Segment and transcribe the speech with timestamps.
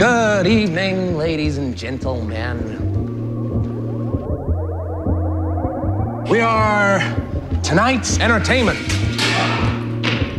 [0.00, 2.56] Good evening, ladies and gentlemen.
[6.24, 7.00] We are
[7.62, 8.78] tonight's entertainment.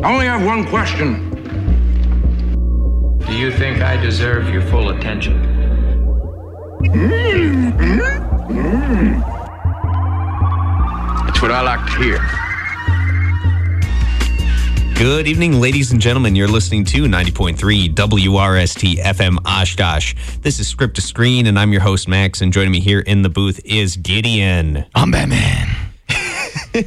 [0.03, 1.29] I only have one question.
[3.27, 5.39] Do you think I deserve your full attention?
[6.81, 7.69] Mm-hmm.
[8.49, 9.21] Mm-hmm.
[11.27, 12.40] That's what I like to hear.
[15.01, 16.35] Good evening, ladies and gentlemen.
[16.35, 17.55] You're listening to 90.3
[17.95, 20.13] WRST FM Oshkosh.
[20.41, 22.41] This is Script to Screen, and I'm your host, Max.
[22.41, 24.85] And joining me here in the booth is Gideon.
[24.93, 25.75] I'm Batman.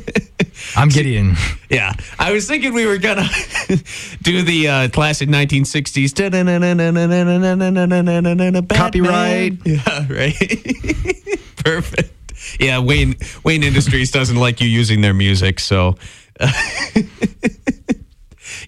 [0.76, 1.34] I'm Gideon.
[1.68, 3.26] Yeah, I was thinking we were gonna
[4.22, 6.14] do the uh, classic 1960s.
[8.76, 9.58] Copyright.
[9.66, 10.36] Yeah, right.
[11.64, 12.12] Perfect.
[12.60, 15.96] Yeah, Wayne Wayne Industries doesn't like you using their music, so.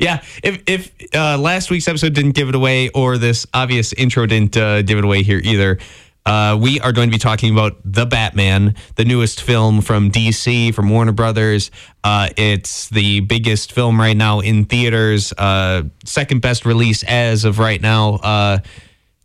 [0.01, 4.27] Yeah, if if uh, last week's episode didn't give it away, or this obvious intro
[4.27, 5.79] didn't uh, give it away here either,
[6.27, 10.75] uh, we are going to be talking about The Batman, the newest film from DC,
[10.75, 11.71] from Warner Brothers.
[12.03, 17.59] Uh, it's the biggest film right now in theaters, uh, second best release as of
[17.59, 18.61] right now.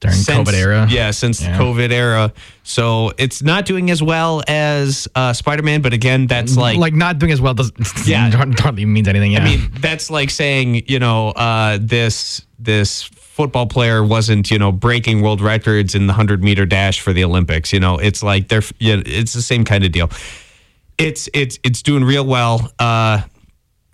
[0.01, 0.87] During since- COVID era.
[0.89, 1.57] Yeah, since Yeah.
[1.57, 2.33] the COVID era.
[2.63, 6.77] So it's not doing as well as uh, Spider Man, but again, that's like.
[6.77, 8.29] Like, not doing as well doesn't Yeah.
[8.59, 9.31] hardly means anything.
[9.31, 9.41] Yeah.
[9.41, 14.71] I mean, that's like saying, you know, uh, this this football player wasn't, you know,
[14.71, 17.71] breaking world records in the hundred meter dash for the Olympics.
[17.71, 20.09] You know, it's like they're, you know, it's the same kind of deal.
[20.97, 22.71] It's it's it's doing real well.
[22.79, 23.21] Uh,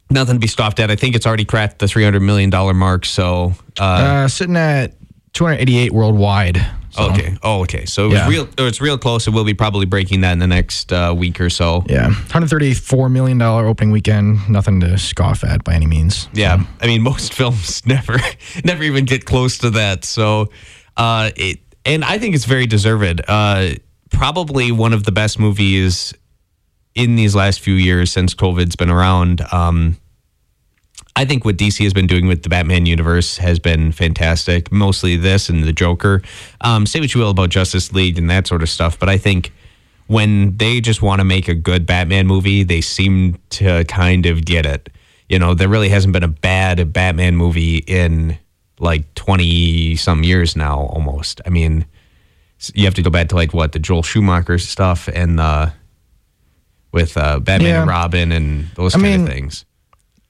[0.09, 0.89] nothing to be scoffed at.
[0.91, 3.05] I think it's already cracked the three hundred million dollar mark.
[3.05, 4.94] So, uh, uh, sitting at
[5.33, 6.66] 288 worldwide.
[6.89, 7.86] So, okay, oh, okay.
[7.86, 8.30] So it was Yeah.
[8.30, 8.50] real.
[8.58, 9.28] It's real close.
[9.28, 11.84] It will be probably breaking that in the next uh, week or so.
[11.88, 14.50] Yeah, 134 million dollar opening weekend.
[14.50, 16.28] Nothing to scoff at by any means.
[16.34, 18.17] Yeah, I mean most films never
[18.64, 20.06] never even get close to that.
[20.06, 20.50] So,
[20.95, 23.22] uh, it and I think it's very deserved.
[23.28, 23.72] Uh,
[24.09, 26.14] probably one of the best movies
[26.95, 29.41] in these last few years since COVID's been around.
[29.51, 29.97] Um,
[31.17, 34.72] I think what DC has been doing with the Batman universe has been fantastic.
[34.72, 36.22] Mostly this and the Joker.
[36.61, 39.17] Um, say what you will about Justice League and that sort of stuff, but I
[39.17, 39.51] think
[40.06, 44.45] when they just want to make a good Batman movie, they seem to kind of
[44.45, 44.89] get it.
[45.27, 48.38] You know, there really hasn't been a bad Batman movie in
[48.79, 51.41] like 20 some years now almost.
[51.45, 51.85] I mean,
[52.75, 55.72] you have to go back to like what the Joel Schumacher stuff and uh
[56.94, 57.79] with uh Batman Yeah.
[57.81, 59.66] and Robin and those I kind mean, of things.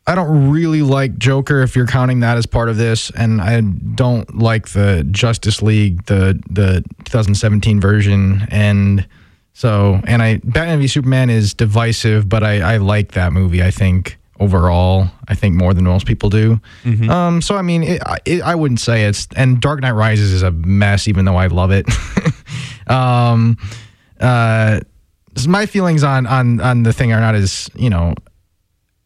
[0.08, 3.60] I don't really like Joker if you're counting that as part of this, and I
[3.60, 9.06] don't like the Justice League, the the 2017 version, and
[9.54, 13.62] so and I Batman v Superman is divisive, but I I like that movie.
[13.62, 16.62] I think overall, I think more than most people do.
[17.10, 20.42] Um, so I mean, it, it, I wouldn't say it's and Dark Knight Rises is
[20.42, 21.86] a mess, even though I love it.
[22.88, 23.58] um,
[24.22, 24.80] uh,
[25.46, 28.14] my feelings on on on the thing are not as you know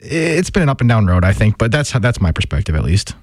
[0.02, 2.76] it's been an up and down road, I think, but that's how that's my perspective
[2.76, 3.16] at least.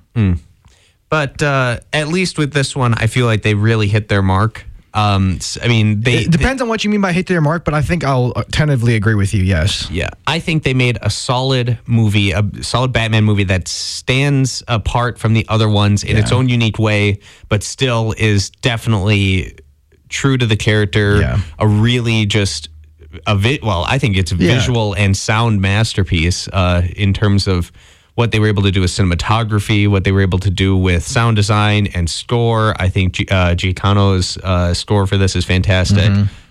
[1.09, 4.65] But uh at least with this one, I feel like they really hit their mark.
[4.94, 7.65] Um s- I mean, they It depends on what you mean by hit their mark,
[7.65, 9.43] but I think I'll uh, tentatively agree with you.
[9.43, 9.89] Yes.
[9.91, 15.19] Yeah, I think they made a solid movie, a solid Batman movie that stands apart
[15.19, 19.56] from the other ones in its own unique way, but still is definitely
[20.09, 21.21] true to the character.
[21.21, 21.41] Yeah.
[21.59, 22.69] A really just
[23.26, 24.54] a vi- well, I think it's a Yeah.
[24.54, 27.70] visual and sound masterpiece uh, in terms of
[28.14, 31.06] what they were able to do with cinematography, what they were able to do with
[31.06, 32.74] sound design and score.
[32.80, 36.10] I think G- uh, Giacchino's uh, score for this is fantastic.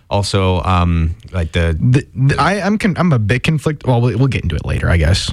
[0.09, 3.85] Also, um, like the The, the, I, I'm con- I'm a bit conflict.
[3.85, 5.29] Well, we'll we'll get into it later, I guess.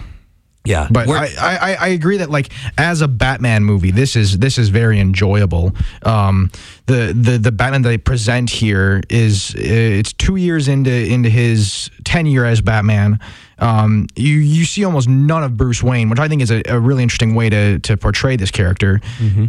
[0.64, 1.06] Yeah, But
[1.38, 4.98] I, I, I agree that like as a Batman movie, this is this is very
[4.98, 5.72] enjoyable.
[6.02, 6.50] Um,
[6.86, 11.28] the the the Batman that they present here is uh, it's two years into into
[11.28, 13.20] his tenure as Batman.
[13.58, 16.80] Um, you you see almost none of Bruce Wayne, which I think is a, a
[16.80, 19.02] really interesting way to to portray this character.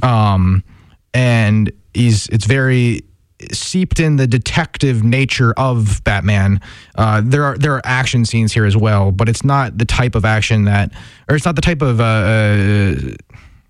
[0.04, 0.64] Um,
[1.14, 3.06] and he's it's very
[3.52, 6.62] seeped in the detective nature of Batman.
[6.96, 10.16] Uh, there are there are action scenes here as well, but it's not the type
[10.16, 10.92] of action that,
[11.30, 12.96] or it's not the type of uh, uh,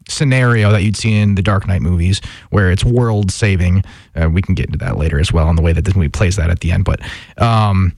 [0.08, 2.22] scenario that you'd see in the Dark Knight movies,
[2.52, 3.84] where it's world saving.
[4.16, 6.10] Uh, we can get into that later as well, on the way that this movie
[6.10, 6.86] plays that at the end.
[6.86, 7.02] But
[7.42, 7.94] um,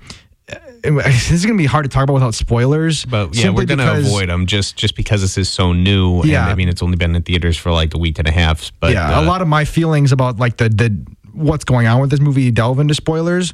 [0.83, 3.03] this is going to be hard to talk about without spoilers.
[3.03, 6.21] But yeah, we're gonna avoid them just just because this is so new.
[6.21, 6.47] And, Yeah.
[6.47, 8.71] I mean it's only been in theaters for like a week and a half.
[8.79, 10.97] But yeah, uh, a lot of my feelings about like the the
[11.37, 13.53] what's going on with this movie delve into spoilers.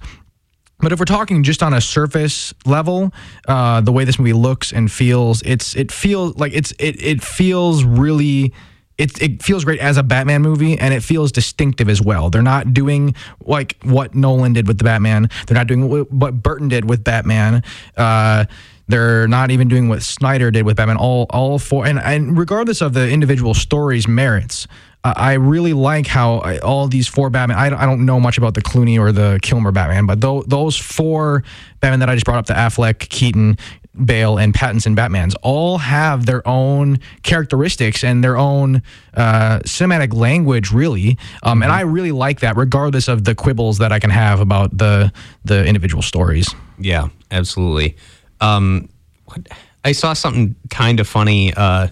[0.80, 3.14] But if we're talking just on a surface level,
[3.48, 7.24] uh, the way this movie looks and feels, it's it feels like it's it it
[7.24, 8.54] feels really
[8.98, 12.30] it it feels great as a Batman movie, and it feels distinctive as well.
[12.30, 13.16] They're not doing
[13.46, 15.30] like what Nolan did with the Batman.
[15.48, 17.64] They're not doing what, Burton did with Batman.
[17.96, 18.46] Uh,
[18.88, 20.98] they're not even doing what Snyder did with Batman.
[20.98, 24.68] All all four, and, and regardless of the individual stories' merits,
[25.04, 27.58] I really like how I, all these four Batman.
[27.58, 30.78] I, I don't know much about the Clooney or the Kilmer Batman, but tho- those
[30.78, 31.44] four
[31.82, 33.58] Batman that I just brought up, the Affleck, Keaton,
[34.06, 38.82] Bale, and Pattinson Batmans, all have their own characteristics and their own
[39.14, 41.18] uh, cinematic language, really.
[41.44, 44.78] Um, And I really like that, regardless of the quibbles that I can have about
[44.78, 45.12] the
[45.44, 46.48] the individual stories.
[46.80, 47.98] Yeah, absolutely.
[48.42, 48.90] Um,
[49.26, 49.48] what,
[49.86, 51.90] I saw something kind of funny uh,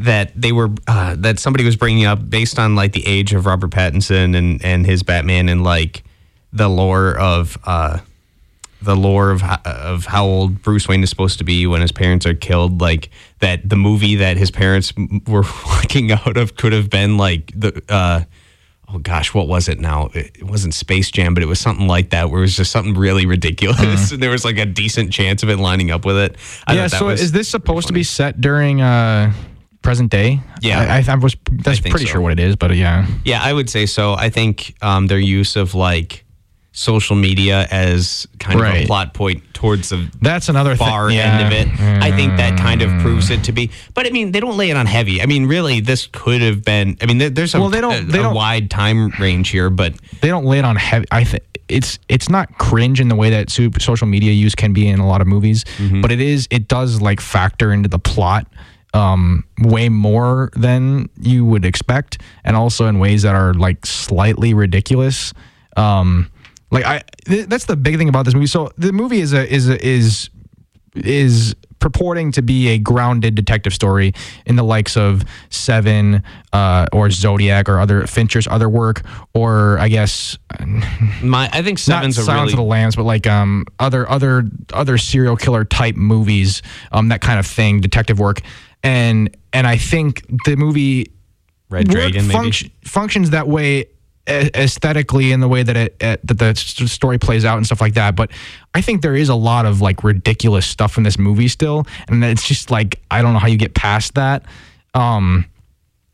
[0.00, 3.46] that they were uh, that somebody was bringing up based on like the age of
[3.46, 6.02] Robert Pattinson and and his Batman and like
[6.52, 7.98] the lore of uh,
[8.82, 12.26] the lore of of how old Bruce Wayne is supposed to be when his parents
[12.26, 12.80] are killed.
[12.80, 13.10] Like
[13.40, 14.92] that, the movie that his parents
[15.26, 17.82] were walking out of could have been like the.
[17.88, 18.24] Uh,
[18.92, 20.10] oh gosh, what was it now?
[20.14, 22.94] It wasn't Space Jam, but it was something like that, where it was just something
[22.94, 26.36] really ridiculous, and there was like a decent chance of it lining up with it.
[26.66, 26.88] I yeah.
[26.88, 29.32] that So was is this supposed to be set during uh,
[29.82, 30.40] present day?
[30.60, 30.80] Yeah.
[30.80, 31.36] I, I, I was.
[31.50, 32.12] That's think pretty so.
[32.12, 33.06] sure what it is, but yeah.
[33.24, 34.14] Yeah, I would say so.
[34.14, 36.24] I think um, their use of like
[36.72, 41.38] social media as kind of a plot point towards the That's another far Yeah.
[41.38, 41.80] end of it.
[42.02, 43.70] I think that kind of proves it to be.
[43.92, 45.20] But I mean, they don't lay it on heavy.
[45.20, 46.96] I mean, really, this could have been.
[47.02, 49.48] I mean, there, there's a, Well, they don't- a, they a don't- wide time range
[49.50, 51.06] here, but they don't lay it on heavy.
[51.10, 54.72] I think it's it's not cringe in the way that super social media use can
[54.72, 56.00] be in a lot of movies, Mm-hmm.
[56.02, 56.46] but it is.
[56.50, 58.46] It does like factor into the plot
[58.94, 64.54] um, way more than you would expect, and also in ways that are like slightly
[64.54, 65.32] ridiculous.
[65.76, 66.30] Um,
[66.70, 68.46] like I, th- that's the big thing about this movie.
[68.46, 70.30] So the movie is a is a, is
[70.94, 74.12] is purporting to be a grounded detective story
[74.44, 76.22] in the likes of Seven
[76.52, 79.02] uh, or Zodiac or other Fincher's other work,
[79.34, 80.38] or I guess
[81.22, 84.08] my I think not Seven's a Silence really of the Lambs, but like um other
[84.08, 86.62] other other serial killer type movies,
[86.92, 88.42] um that kind of thing, detective work,
[88.82, 91.12] and and I think the movie
[91.68, 92.38] Red Dragon maybe.
[92.38, 93.86] func- functions that way
[94.28, 97.94] aesthetically in the way that it, uh, that the story plays out and stuff like
[97.94, 98.30] that but
[98.74, 102.22] i think there is a lot of like ridiculous stuff in this movie still and
[102.22, 104.44] it's just like i don't know how you get past that
[104.94, 105.44] um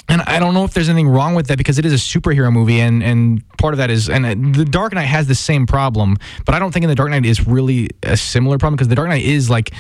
[0.08, 2.52] and I don't know if there's anything wrong with that because it is a superhero
[2.52, 5.66] movie, and and part of that is, and uh, the Dark Knight has the same
[5.66, 8.88] problem, but I don't think in the Dark Knight is really a similar problem because
[8.88, 9.72] the Dark Knight is like,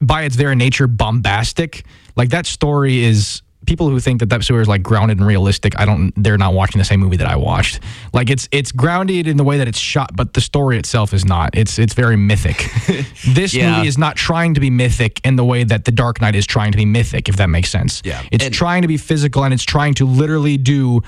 [0.00, 1.84] by its very nature, bombastic.
[2.16, 5.78] Like that story is people who think that that story is like grounded and realistic.
[5.80, 6.12] I don't.
[6.16, 7.80] They're not watching the same movie that I watched.
[8.12, 11.24] Like it's it's grounded in the way that it's shot, but the story itself is
[11.24, 11.56] not.
[11.56, 12.58] It's it's very mythic.
[13.34, 13.76] this Yeah.
[13.76, 16.46] movie is not trying to be mythic in the way that the Dark Knight is
[16.46, 17.28] trying to be mythic.
[17.28, 18.02] If that makes sense.
[18.04, 18.22] Yeah.
[18.30, 21.02] It's And- trying to be physical and it's trying to literally do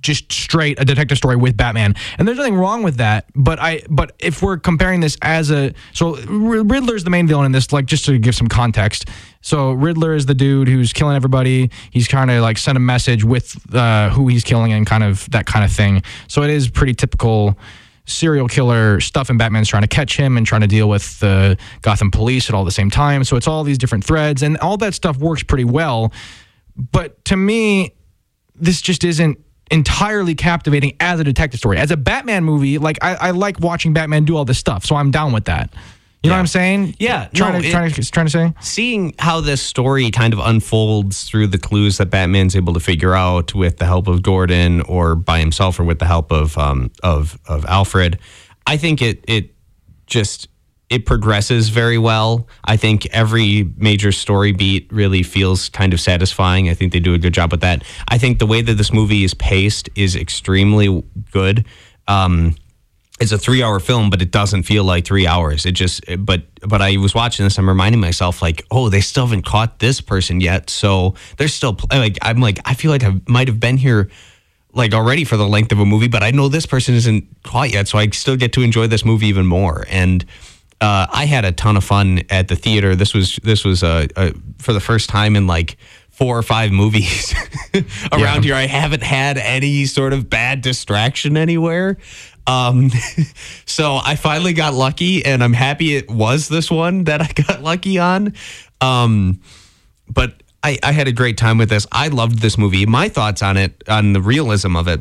[0.00, 1.94] just straight a detective story with Batman.
[2.18, 5.72] And there's nothing wrong with that, but I but if we're comparing this as a
[5.92, 9.08] so Riddler's the main villain in this like just to give some context.
[9.42, 11.70] So Riddler is the dude who's killing everybody.
[11.90, 15.28] He's kind of like sent a message with uh, who he's killing and kind of
[15.30, 16.02] that kind of thing.
[16.28, 17.58] So it is pretty typical
[18.06, 21.56] serial killer stuff and Batman's trying to catch him and trying to deal with the
[21.82, 23.24] Gotham police at all the same time.
[23.24, 26.12] So it's all these different threads and all that stuff works pretty well.
[26.76, 27.94] But to me,
[28.54, 29.38] this just isn't
[29.70, 31.78] entirely captivating as a detective story.
[31.78, 34.96] As a Batman movie, like I, I like watching Batman do all this stuff, so
[34.96, 35.72] I'm down with that.
[36.22, 36.96] You know what I'm saying?
[36.98, 38.52] Yeah, Trying no, to it- trying to trying to say?
[38.60, 43.14] seeing how this story kind of unfolds through the clues that Batman's able to figure
[43.14, 46.90] out with the help of Gordon or by himself or with the help of um,
[47.02, 48.18] of of Alfred,
[48.66, 49.54] I think it it
[50.06, 50.48] just
[50.90, 52.48] it progresses very well.
[52.64, 56.68] I think every major story beat really feels kind of satisfying.
[56.68, 57.84] I think they do a good job with that.
[58.08, 61.64] I think the way that this movie is paced is extremely good.
[62.08, 62.56] Um,
[63.20, 65.64] it's a three hour film, but it doesn't feel like three hours.
[65.64, 67.56] It just, but, but I was watching this.
[67.56, 70.70] I'm reminding myself, like, oh, they still haven't caught this person yet.
[70.70, 74.10] So they're still, like, I'm like, I feel like I might have been here,
[74.72, 77.70] like, already for the length of a movie, but I know this person isn't caught
[77.70, 77.86] yet.
[77.86, 79.86] So I still get to enjoy this movie even more.
[79.88, 80.24] And,
[80.80, 82.96] uh, I had a ton of fun at the theater.
[82.96, 85.76] This was, this was, uh, uh, for the first time in like,
[86.20, 87.34] Four or five movies
[88.12, 88.54] around here.
[88.54, 91.96] I haven't had any sort of bad distraction anywhere.
[92.46, 92.90] Um,
[93.64, 97.62] so I finally got lucky, and I'm happy it was this one that I got
[97.62, 98.34] lucky on.
[98.82, 99.40] Um,
[100.10, 101.86] but I, I had a great time with this.
[101.90, 102.84] I loved this movie.
[102.84, 105.00] My thoughts on it, on the realism of it,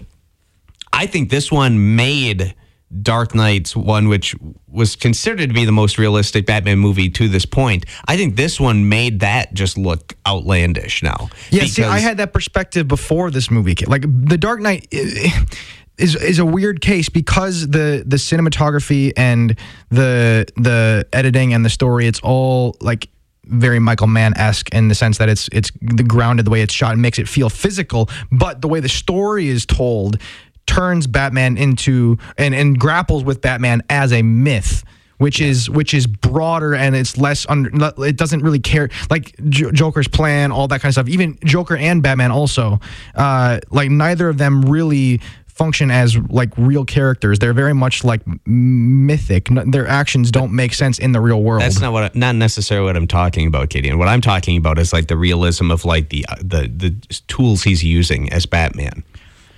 [0.94, 2.56] I think this one made
[3.02, 4.36] Dark Knight's one, which
[4.68, 7.86] was considered to be the most realistic Batman movie to this point.
[8.08, 11.30] I think this one made that just look outlandish now.
[11.52, 13.76] Yeah, see, I had that perspective before this movie.
[13.76, 13.90] came.
[13.90, 19.56] Like The Dark Knight is is a weird case because the the cinematography and
[19.90, 23.10] the the editing and the story, it's all like
[23.46, 26.74] very Michael Mann esque in the sense that it's it's the grounded the way it's
[26.74, 28.10] shot and makes it feel physical.
[28.32, 30.18] But the way the story is told
[30.66, 34.84] turns Batman into and and grapples with Batman as a myth
[35.18, 37.70] which is which is broader and it's less under
[38.06, 41.10] it doesn't really care like J- Joker's plan all that kind of stuff.
[41.10, 42.80] Even Joker and Batman also
[43.16, 45.20] uh like neither of them really
[45.60, 47.38] function as like real characters.
[47.38, 49.50] They're very much like mythic.
[49.66, 51.62] Their actions don't make sense in the real world.
[51.62, 53.90] That's not what I, not necessarily what I'm talking about, Katie.
[53.90, 56.92] And what I'm talking about is like the realism of like the uh, the the
[57.28, 59.04] tools he's using as Batman.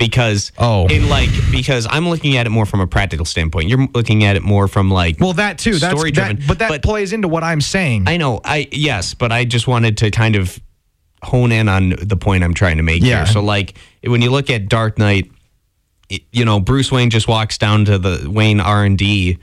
[0.01, 0.87] Because Oh.
[0.87, 3.69] in like because I'm looking at it more from a practical standpoint.
[3.69, 6.43] You're looking at it more from like well that too that's story that, driven.
[6.47, 8.41] but that plays into what I'm saying I know.
[8.43, 10.59] I yes, but I just wanted to kind of
[11.23, 13.17] hone in on the point I'm trying to make Yeah.
[13.17, 13.25] here.
[13.27, 15.29] So like when you look at Dark Knight,
[16.09, 19.37] it- you know Bruce Wayne just walks down to the Wayne R and D,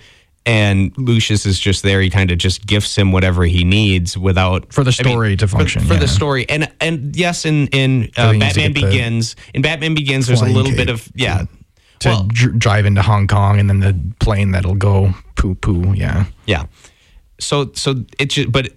[0.49, 2.01] and Lucius is just there.
[2.01, 5.37] He kind of just gifts him whatever he needs without For the I mean, story
[5.37, 6.01] to function, for, yeah.
[6.01, 6.49] the story.
[6.49, 10.41] And and yes, in in uh, he needs to Batman Begins, in Batman Begins, there's
[10.41, 11.45] a little bit of yeah.
[12.01, 15.93] to well, dr- drive into Hong Kong and then the plane that'll go poo poo
[15.93, 16.65] yeah Yeah.
[17.39, 18.73] So so it just but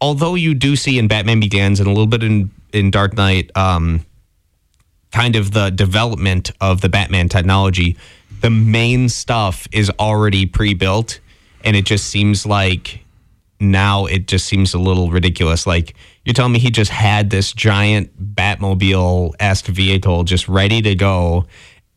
[0.00, 3.50] although you do see in Batman Begins and a little bit in in Dark Knight
[3.56, 4.06] um
[5.12, 7.96] kind of the development of the Batman technology,
[8.40, 11.20] the main stuff is already pre-built
[11.64, 13.04] and it just seems like
[13.58, 15.66] now it just seems a little ridiculous.
[15.66, 21.46] Like you're telling me he just had this giant Batmobile-esque vehicle just ready to go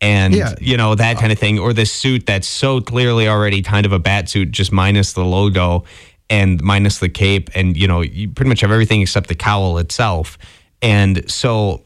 [0.01, 0.55] and Yeah.
[0.61, 3.91] you know that kind of thing or this suit that's so clearly already kind of
[3.91, 5.83] a bat suit just minus the logo
[6.29, 9.77] and minus the cape and you know you pretty much have everything except the cowl
[9.77, 10.37] itself
[10.81, 11.83] and so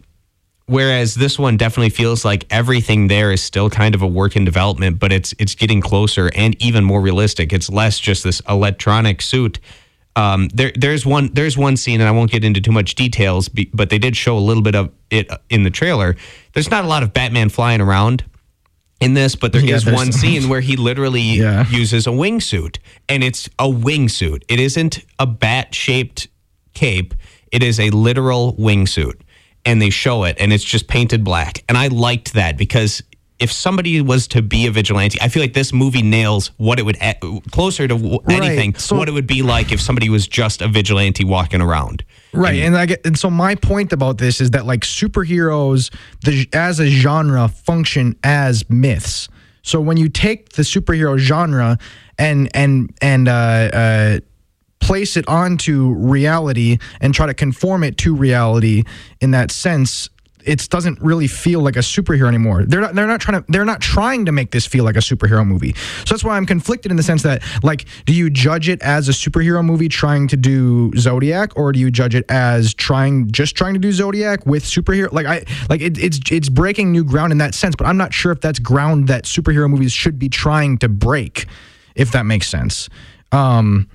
[0.65, 4.45] whereas this one definitely feels like everything there is still kind of a work in
[4.45, 9.21] development but it's it's getting closer and even more realistic it's less just this electronic
[9.21, 9.59] suit
[10.15, 13.49] um, there, there's one, there's one scene, and I won't get into too much details,
[13.49, 16.15] but they did show a little bit of it in the trailer.
[16.53, 18.23] There's not a lot of Batman flying around
[19.01, 21.67] in this, but there is Yeah, there's- one scene where he literally Yeah.
[21.67, 22.77] uses a wingsuit,
[23.09, 24.43] and it's a wingsuit.
[24.47, 26.27] It isn't a bat-shaped
[26.75, 27.15] cape.
[27.51, 29.15] It is a literal wingsuit,
[29.65, 31.63] and they show it, and it's just painted black.
[31.69, 33.01] And I liked that because
[33.39, 36.83] if somebody was to be a vigilante, I feel like this movie nails what it
[36.85, 36.97] would
[37.51, 38.75] closer to w- Right, anything.
[38.75, 42.03] so- what it would be like if somebody was just a vigilante walking around.
[42.33, 45.93] Right, and I get, and so my point about this is that like superheroes,
[46.23, 49.27] the as a genre function as myths.
[49.61, 51.77] So when you take the superhero genre
[52.17, 54.19] and and and uh, uh,
[54.83, 58.83] place it onto reality and try to conform it to reality
[59.21, 60.09] in that sense,
[60.45, 62.65] it doesn't really feel like a superhero anymore.
[62.65, 64.99] They're not they're not trying to they're not trying to make this feel like a
[64.99, 65.73] superhero movie.
[66.05, 69.07] So that's why I'm conflicted in the sense that like do you judge it as
[69.07, 73.55] a superhero movie trying to do Zodiac or do you judge it as trying just
[73.55, 77.31] trying to do Zodiac with superhero like I like it, it's it's breaking new ground
[77.31, 80.27] in that sense, but I'm not sure if that's ground that superhero movies should be
[80.27, 81.45] trying to break
[81.95, 82.89] if that makes sense.
[83.31, 83.87] Um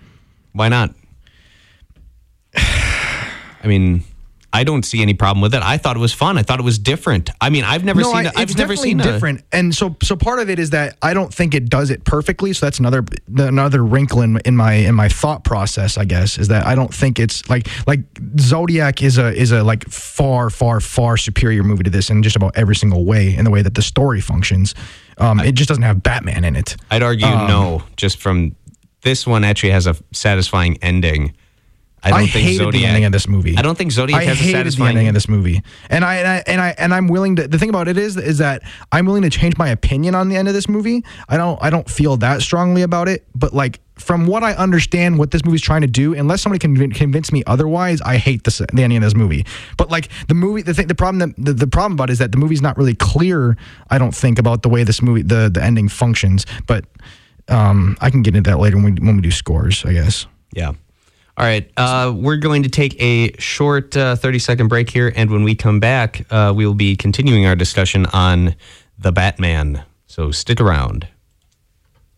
[0.52, 0.94] Why not?
[2.56, 4.04] I mean,
[4.50, 5.62] I don't see any problem with it.
[5.62, 6.38] I thought it was fun.
[6.38, 7.28] I thought it was different.
[7.38, 8.16] I mean, I've never no, seen.
[8.16, 10.70] I, a- I've it's never seen a- different, and so so part of it is
[10.70, 12.54] that I don't think it does it perfectly.
[12.54, 13.04] So that's another
[13.36, 15.98] another wrinkle in, in my in my thought process.
[15.98, 18.00] I guess is that I don't think it's like like
[18.40, 22.34] Zodiac is a is a like far far far superior movie to this in just
[22.36, 24.74] about every single way in the way that the story functions.
[25.18, 26.76] Um, it just doesn't have Batman in it.
[26.90, 27.82] I'd argue Um, no.
[27.96, 28.54] Just from
[29.02, 31.34] this one, actually has a satisfying ending.
[32.02, 32.80] I don't I think hated Zodiac.
[32.80, 33.56] the ending of this movie.
[33.56, 36.04] I don't think Zodiac I has a hated the satisfying ending of this movie, and
[36.04, 37.48] I, and I and I and I'm willing to.
[37.48, 38.62] The thing about it is, is that
[38.92, 41.04] I'm willing to change my opinion on the end of this movie.
[41.28, 45.18] I don't, I don't feel that strongly about it, but like from what I understand,
[45.18, 48.58] what this movie's trying to do, unless somebody can convince me otherwise, I hate this,
[48.58, 49.44] the ending of this movie.
[49.76, 52.18] But like the movie, the thing, the problem that the, the problem about it is
[52.20, 53.56] that the movie's not really clear.
[53.90, 56.84] I don't think about the way this movie, the the ending functions, but.
[57.48, 60.26] Um, I can get into that later when we when we do scores, I guess.
[60.52, 60.72] Yeah.
[61.38, 61.70] All right.
[61.76, 65.12] Uh, we're going to take a short uh, 30 second break here.
[65.14, 68.56] And when we come back, uh, we will be continuing our discussion on
[68.98, 69.84] the Batman.
[70.08, 71.06] So stick around.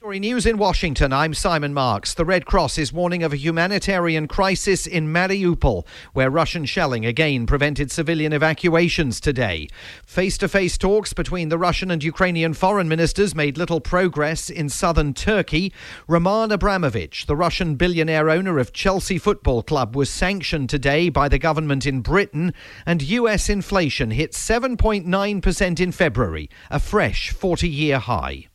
[0.00, 1.12] Story News in Washington.
[1.12, 2.14] I'm Simon Marks.
[2.14, 7.45] The Red Cross is warning of a humanitarian crisis in Mariupol, where Russian shelling again
[7.45, 9.69] prevented civilian evacuations today.
[10.07, 14.71] Face to face talks between the Russian and Ukrainian foreign ministers made little progress in
[14.71, 15.71] southern Turkey.
[16.09, 21.38] Roman Abramovich, the Russian billionaire owner of Chelsea Football Club, was sanctioned today by the
[21.38, 22.54] government in Britain,
[22.87, 28.50] and US inflation hit 7.9% in February, a fresh 40 year high.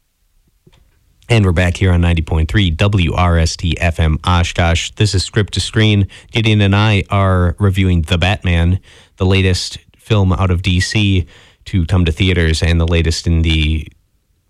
[1.28, 4.92] And we're back here on 90.3 WRST FM Oshkosh.
[4.92, 6.08] This is Script to Screen.
[6.32, 8.80] Gideon and I are reviewing The Batman,
[9.18, 11.26] the latest film out of DC
[11.66, 13.88] to come to theaters and the latest in the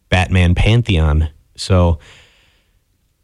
[0.09, 1.29] Batman pantheon.
[1.55, 1.99] So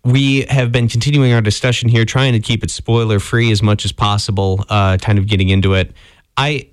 [0.06, 3.84] we have been continuing our discussion here, trying to keep it spoiler free as much
[3.84, 5.92] as possible, uh, kind of getting into it.
[6.38, 6.70] I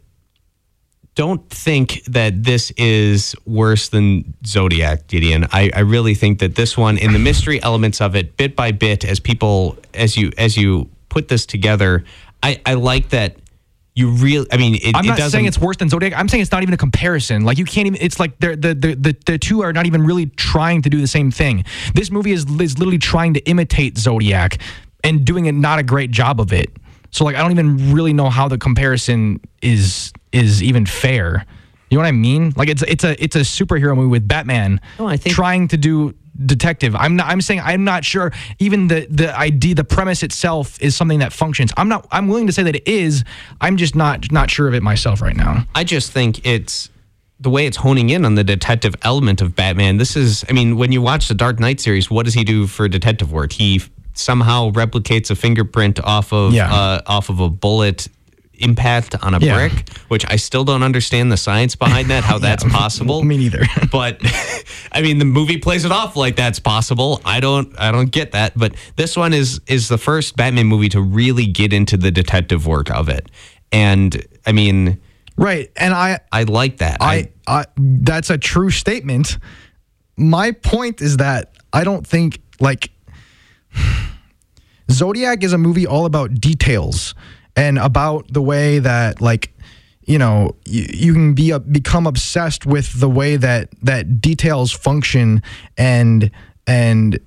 [1.18, 5.48] don't think that this is worse than Zodiac, Gideon.
[5.50, 8.70] I, I really think that this one, in the mystery elements of it, bit by
[8.70, 12.04] bit, as people as you as you put this together,
[12.40, 13.34] I, I like that
[13.96, 14.46] you really.
[14.52, 15.32] I mean, it, I'm it not doesn't.
[15.32, 16.12] saying it's worse than Zodiac.
[16.16, 17.44] I'm saying it's not even a comparison.
[17.44, 18.00] Like you can't even.
[18.00, 21.08] It's like the the the the two are not even really trying to do the
[21.08, 21.64] same thing.
[21.96, 24.58] This movie is is literally trying to imitate Zodiac
[25.02, 26.70] and doing a not a great job of it.
[27.10, 31.46] So like I don't even really know how the comparison is is even fair.
[31.90, 32.52] You know what I mean?
[32.56, 35.76] Like it's it's a it's a superhero movie with Batman No, I think- trying to
[35.76, 36.94] do detective.
[36.94, 40.94] I'm not I'm saying I'm not sure even the the idea the premise itself is
[40.94, 41.72] something that functions.
[41.76, 43.24] I'm not I'm willing to say that it is.
[43.60, 45.64] I'm just not not sure of it myself right now.
[45.74, 46.90] I just think it's
[47.40, 49.96] the way it's honing in on the detective element of Batman.
[49.96, 52.66] This is, I mean, when you watch the Dark Knight series, what does he do
[52.66, 53.52] for detective work?
[53.52, 53.88] He f-
[54.18, 56.72] somehow replicates a fingerprint off of Yeah.
[56.72, 58.08] uh, off of a bullet
[58.60, 59.54] impact on a Yeah.
[59.54, 63.22] brick, which I still don't understand the science behind that, how that's possible.
[63.22, 63.62] Me neither.
[63.92, 64.20] but
[64.92, 67.20] I mean, the movie plays it off like that's possible.
[67.24, 68.52] I don't, I don't get that.
[68.56, 72.66] But this one is is the first Batman movie to really get into the detective
[72.66, 73.30] work of it,
[73.72, 74.98] and I mean,
[75.36, 75.70] Right.
[75.76, 76.96] And I I like that.
[77.00, 79.38] I, I that's a true statement.
[80.16, 82.90] My point is that I don't think like
[84.90, 87.14] Zodiac is a movie all about details
[87.56, 89.52] and about the way that like
[90.06, 94.72] you know you, you can be a, become obsessed with the way that that details
[94.72, 95.42] function
[95.76, 96.30] and
[96.66, 97.18] and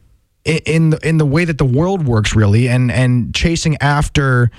[0.43, 4.50] in the, in the way that the world works really and and chasing after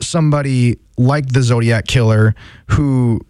[0.00, 2.34] somebody like the Zodiac killer
[2.68, 3.20] who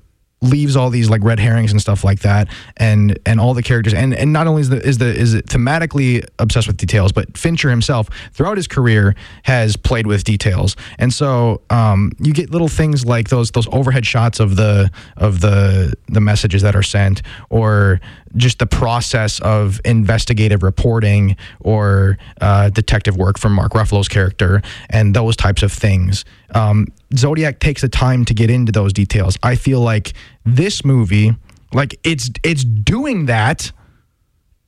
[0.50, 3.94] leaves all these like red herrings and stuff like that and and all the characters
[3.94, 7.36] and and not only is the is the is it thematically obsessed with details but
[7.36, 12.68] Fincher himself throughout his career has played with details and so um you get little
[12.68, 17.22] things like those those overhead shots of the of the the messages that are sent
[17.50, 18.00] or
[18.36, 25.14] just the process of investigative reporting or uh, detective work from Mark Ruffalo's character and
[25.14, 26.24] those types of things.
[26.54, 29.38] Um, Zodiac takes the time to get into those details.
[29.42, 30.12] I feel like
[30.44, 31.34] this movie,
[31.72, 33.72] like it's it's doing that.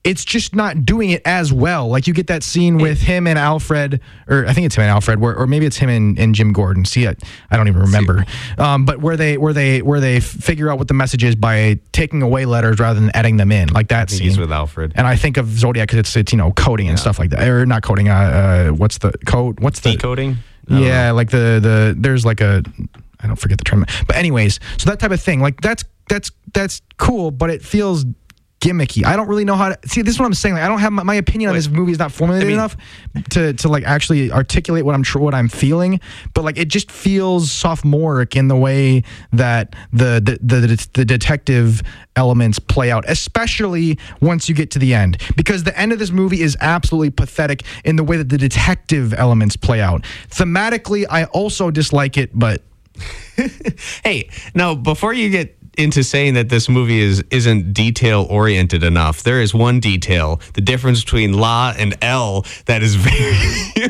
[0.05, 1.89] It's just not doing it as well.
[1.89, 4.91] Like you get that scene with him and Alfred, or I think it's him and
[4.91, 6.85] Alfred, where, or maybe it's him and, and Jim Gordon.
[6.87, 7.15] See, I,
[7.51, 8.25] I don't even remember.
[8.57, 11.81] Um, but where they where they where they figure out what the message is by
[11.93, 14.93] taking away letters rather than adding them in, like that scene he's with Alfred.
[14.95, 17.47] And I think of Zodiac because it's it's you know coding and stuff like that,
[17.47, 18.09] or not coding.
[18.09, 19.61] Uh, uh what's the code?
[19.61, 20.39] What's the decoding.
[20.71, 22.63] Yeah, like the the there's like a
[23.21, 23.85] I don't forget the term.
[24.07, 28.05] But anyways, so that type of thing, like that's that's that's cool, but it feels
[28.61, 29.05] gimmicky.
[29.05, 30.03] I don't really know how to see.
[30.03, 30.55] This is what I'm saying.
[30.57, 32.59] Like, I don't have my, my opinion on this movie is not formulated I mean-
[32.59, 32.77] enough
[33.31, 36.01] to to like actually articulate what I'm tr- what I'm feeling.
[36.35, 41.83] But like it just feels sophomoric in the way that the the the, the detective
[42.17, 46.11] elements play out, especially once you get to the end, because the end of this
[46.11, 50.03] movie is absolutely pathetic in the way that the detective elements play out.
[50.31, 52.63] Thematically, I also dislike it, but
[54.03, 59.23] Hey, now before you get into saying that this movie is isn't detail oriented enough,
[59.23, 63.89] there is one detail: the difference between La and L that is very,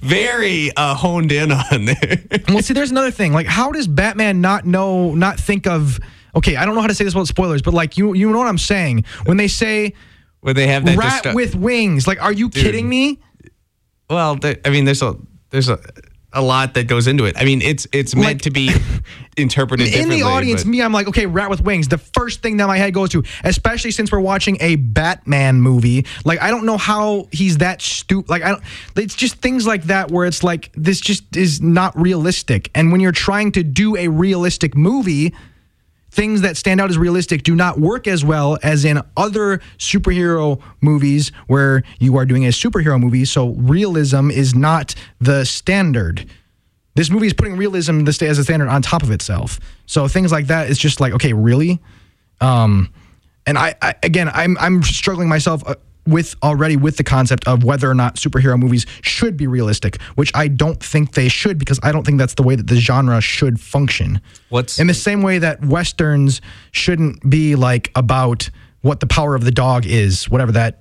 [0.00, 2.22] very uh, honed in on there.
[2.48, 3.32] well, see, there's another thing.
[3.32, 5.98] Like, how does Batman not know, not think of?
[6.36, 8.38] Okay, I don't know how to say this without spoilers, but like, you you know
[8.38, 9.94] what I'm saying when they say
[10.40, 12.06] Where they have that rat with wings.
[12.06, 13.20] Like, are you kidding me?
[14.10, 15.16] well, there, I mean, there's a
[15.50, 15.78] there's a.
[16.36, 17.36] A lot that goes into it.
[17.38, 18.70] I mean, it's it's meant Like- to be
[19.36, 21.88] interpreted In the audience, but- me, I'm like, okay, rat with wings.
[21.88, 26.06] The first thing that my head goes to, especially since we're watching a Batman movie,
[26.24, 28.28] like I don't know how he's that stupid.
[28.28, 28.62] Like I don't.
[28.96, 32.70] It's just things like that where it's like this just is not realistic.
[32.74, 35.34] And when you're trying to do a realistic movie,
[36.14, 40.62] things that stand out as realistic do not work as well as in other superhero
[40.80, 43.24] movies where you are doing a superhero movie.
[43.24, 46.24] So realism is not the standard.
[46.94, 49.58] This movie is putting realism as a standard on top of itself.
[49.86, 51.80] So things like that, it's just like, okay, really?
[52.40, 52.92] Um,
[53.44, 55.74] and I, I again, I'm I'm struggling myself uh,
[56.06, 60.30] with already with the concept of whether or not superhero movies should be realistic, which
[60.34, 63.20] I don't think they should because I don't think that's the way that the genre
[63.20, 64.20] should function.
[64.48, 66.40] What's- in the same way that westerns
[66.72, 68.50] shouldn't be like about
[68.82, 70.80] what the power of the dog is, whatever that.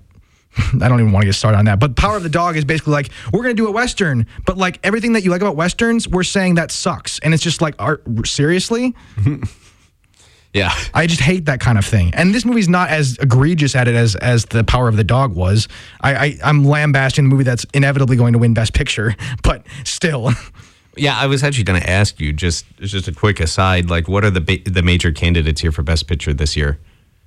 [0.82, 1.80] I don't even want to get started on that.
[1.80, 4.56] But Power of the Dog is basically like we're going to do a western, but
[4.56, 7.74] like everything that you like about westerns, we're saying that sucks, and it's just like,
[7.80, 8.94] are, seriously?
[10.54, 10.72] Yeah.
[10.94, 12.14] I just hate that kind of thing.
[12.14, 15.36] And this movie's not as egregious at it as as the Power of the Dog
[15.36, 15.68] was.
[16.02, 20.32] I, I I'm lambasting the movie that's inevitably going to win Best Picture, but still.
[20.96, 23.90] Yeah, I was actually going to ask you just just a quick aside.
[23.90, 26.78] Like, what are the ba- the major candidates here for Best Picture this year?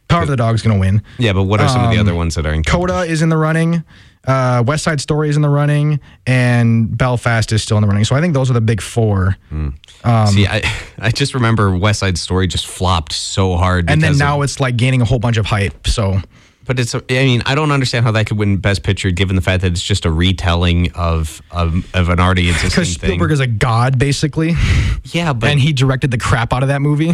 [0.09, 1.03] Power of the Dog's going to win.
[1.19, 2.62] Yeah, but what are some of the um, other ones that are in?
[2.62, 3.83] Coda is in the running.
[4.27, 8.05] Uh, West Side Story is in the running, and Belfast is still in the running.
[8.05, 9.37] So I think those are the big four.
[9.53, 10.62] See, I
[10.99, 13.91] I just remember West Side Story just flopped so hard.
[13.91, 15.87] And then now of- it's like gaining a whole bunch of hype.
[15.87, 16.21] So
[16.67, 16.95] but it's.
[16.95, 19.71] I mean, I don't understand how that could win Best Picture given the fact that
[19.73, 23.11] it's just a retelling of of, of an already existing because thing.
[23.11, 24.55] Spielberg is a god, basically,
[25.05, 27.12] yeah, but and he directed the crap out of that movie.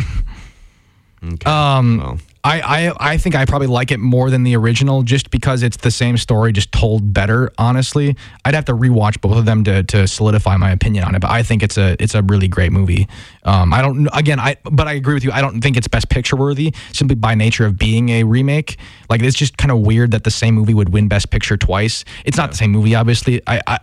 [1.44, 2.18] Um, well.
[2.44, 5.76] I, I I think I probably like it more than the original just because it's
[5.76, 7.52] the same story just told better.
[7.56, 11.20] Honestly, I'd have to rewatch both of them to, to solidify my opinion on it.
[11.20, 13.06] But I think it's a it's a really great movie.
[13.44, 15.30] Um, I don't again I but I agree with you.
[15.30, 18.76] I don't think it's best picture worthy simply by nature of being a remake.
[19.08, 22.04] Like it's just kind of weird that the same movie would win best picture twice.
[22.24, 23.40] It's not the same movie, obviously.
[23.46, 23.78] I, I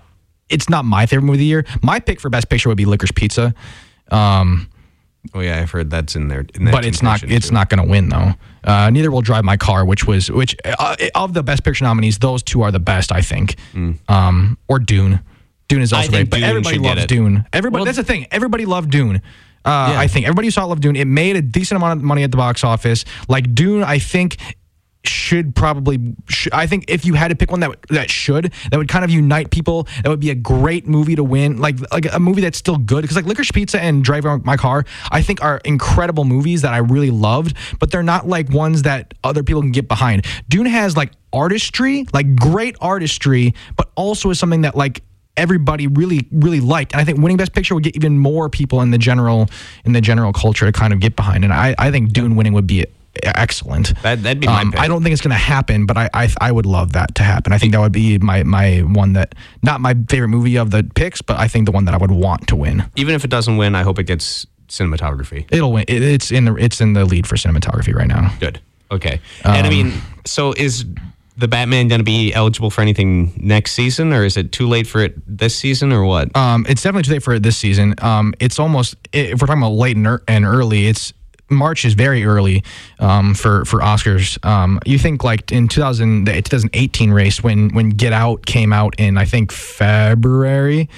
[0.49, 1.65] it's not my favorite movie of the year.
[1.81, 3.53] My pick for best picture would be Licorice Pizza.
[4.11, 4.69] Um,
[5.33, 6.45] oh yeah, I've heard that's in there.
[6.55, 7.53] In but it's not it's too.
[7.53, 8.33] not going to win though.
[8.63, 12.19] Uh, neither will drive my car, which was which uh, of the best picture nominees,
[12.19, 13.55] those two are the best, I think.
[14.07, 15.19] Um, or Dune.
[15.67, 17.05] Dune is also great, but everybody loves.
[17.05, 17.45] Dune.
[17.53, 18.25] Everybody, Well- that's the thing.
[18.31, 19.21] Everybody loved Dune.
[19.65, 19.99] Uh, Yeah.
[19.99, 20.95] I think everybody who saw it loved Dune.
[20.95, 23.03] It made a decent amount of money at the box office.
[23.27, 24.37] Like Dune, I think
[25.09, 26.15] should probably.
[26.27, 28.87] Sh- I think if you had to pick one that would- that should that would
[28.87, 31.57] kind of unite people, that would be a great movie to win.
[31.57, 34.85] Like like a movie that's still good because like Licorice Pizza and Drive My Car,
[35.11, 39.13] I think are incredible movies that I really loved, but they're not like ones that
[39.23, 40.25] other people can get behind.
[40.47, 45.03] Dune has like artistry, like great artistry, but also is something that like
[45.37, 48.81] everybody really really liked and i think winning best picture would get even more people
[48.81, 49.47] in the general
[49.85, 52.51] in the general culture to kind of get behind and i, I think dune winning
[52.53, 52.85] would be
[53.23, 54.79] excellent That- that'd be my um, pick.
[54.79, 57.23] i don't think it's going to happen but I, I i would love that to
[57.23, 60.71] happen i think that would be my my one that not my favorite movie of
[60.71, 63.23] the picks but i think the one that i would want to win Even if
[63.25, 65.45] it doesn't win, I hope it gets cinematography.
[65.51, 68.59] it'll win it, it's in the it's in the lead for cinematography right now Good.
[68.91, 69.19] Okay.
[69.43, 69.93] and I Um, mean,
[70.25, 70.85] so is
[71.37, 74.87] the Batman going to be eligible for anything next season, or is it too late
[74.87, 76.35] for it this season, or what?
[76.35, 77.93] Um, it's definitely too late for it this season.
[77.99, 81.13] Um, it's almost if we're talking about late and early, it's
[81.49, 82.63] March is very early
[82.99, 84.43] um, for for Oscars.
[84.45, 88.95] Um, you think like in 2000 the 2018 race when when Get Out came out
[88.97, 90.89] in I think February.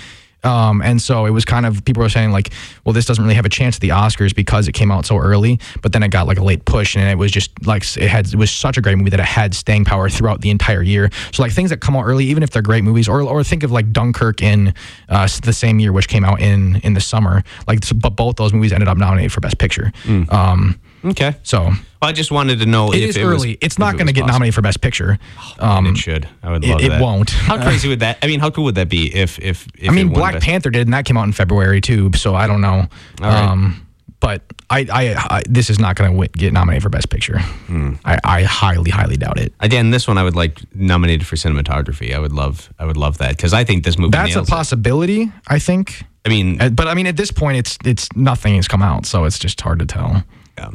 [0.43, 2.51] Um, and so it was kind of people were saying like,
[2.85, 5.17] well, this doesn't really have a chance at the Oscars because it came out so
[5.17, 5.59] early.
[5.81, 8.27] But then it got like a late push, and it was just like it had
[8.27, 11.09] it was such a great movie that it had staying power throughout the entire year.
[11.31, 13.63] So like things that come out early, even if they're great movies, or or think
[13.63, 14.73] of like Dunkirk in
[15.09, 17.43] uh, the same year, which came out in in the summer.
[17.67, 19.91] Like, but both those movies ended up nominated for Best Picture.
[20.29, 21.35] Um, okay.
[21.43, 23.57] so I just wanted to know it if is it was- early.
[23.61, 24.33] it's not it going to get possible.
[24.33, 25.19] nominated for Best Picture.
[25.59, 26.27] And Um, it should.
[26.43, 27.01] I would it- love it that.
[27.01, 27.29] won't.
[27.29, 28.17] How crazy would that?
[28.23, 30.45] I mean, how cool would that be if if, if I mean, it Black Best-
[30.45, 32.11] Panther did, and that came out in February too.
[32.15, 32.87] So I don't know.
[33.21, 33.43] right.
[33.49, 33.85] Um,
[34.19, 37.39] but I, I, I, this is not going to get nominated for Best Picture.
[37.39, 37.93] Hmm.
[38.05, 39.51] I, I highly, highly doubt it.
[39.61, 42.13] Again, this one I would like nominated for cinematography.
[42.13, 44.11] I would love, I would love that because I think this movie.
[44.11, 44.51] That's a nails it.
[44.51, 46.03] possibility, I think.
[46.23, 49.07] I mean, Uh, But I mean, at this point, it's it's nothing has come out,
[49.07, 50.23] so it's just hard to tell.
[50.55, 50.69] Yeah.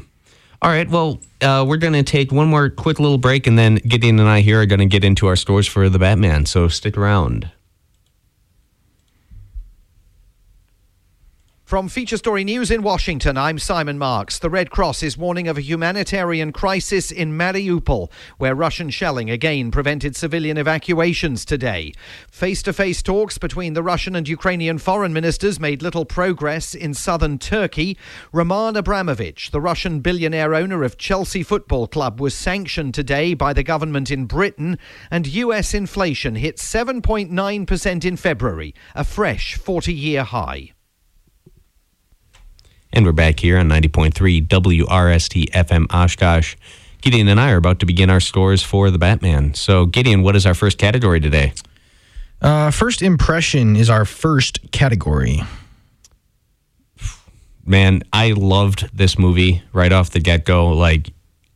[0.63, 0.89] All right.
[0.89, 4.29] Well, uh, we're going to take one more quick little break, and then Gideon and
[4.29, 6.47] I here are going to get into our scores for the Batman.
[6.47, 7.51] So stick around.
[11.67, 14.39] From Feature Story News in Washington, I'm Simon Marks.
[14.39, 19.73] The Red Cross is warning of a humanitarian crisis in Mariupol, where Russian shelling again
[19.73, 21.93] prevented civilian evacuations today.
[22.31, 26.95] Face to face talks between the Russian and Ukrainian foreign ministers made little progress in
[26.95, 27.99] southern Turkey.
[28.31, 33.65] Roman Abramovich, the Russian billionaire owner of Chelsea Football Club, was sanctioned today by the
[33.65, 34.79] government in Britain,
[35.11, 40.71] and US inflation hit 7.9% in February, a fresh 40 year high.
[42.93, 46.57] And we're back here on 90.3 WRST FM Oshkosh.
[47.03, 49.55] Gideon and I are about to begin our scores for the Batman.
[49.55, 51.53] So, Gideon, what is our first category today?
[52.41, 55.43] Uh, first impression is our first category.
[57.65, 60.69] Man, I loved this movie right off the get go.
[60.69, 61.11] Like,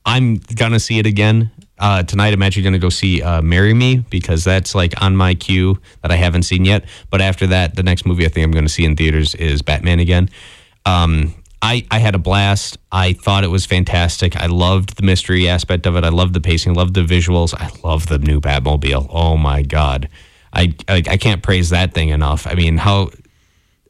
[0.05, 1.51] I'm going to see it again.
[1.79, 5.17] Uh, tonight, I'm actually going to go see uh, Marry Me because that's like on
[5.17, 6.85] my queue that I haven't seen yet.
[7.09, 9.63] But after that, the next movie I think I'm going to see in theaters is
[9.63, 10.29] Batman again.
[10.87, 12.79] Um, I, I had a blast.
[12.91, 14.35] I thought it was fantastic.
[14.37, 16.05] I loved the mystery aspect of it.
[16.05, 16.75] I loved the pacing.
[16.75, 17.55] Loved the visuals.
[17.55, 19.07] I love the new Batmobile.
[19.11, 20.09] Oh my god,
[20.53, 22.47] I, I I can't praise that thing enough.
[22.47, 23.11] I mean how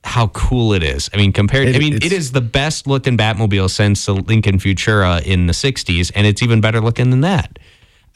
[0.03, 1.09] how cool it is.
[1.15, 1.69] I mean compared.
[1.69, 5.53] It- I mean it is the best looking Batmobile since the Lincoln Futura in the
[5.53, 7.59] '60s, and it's even better looking than that.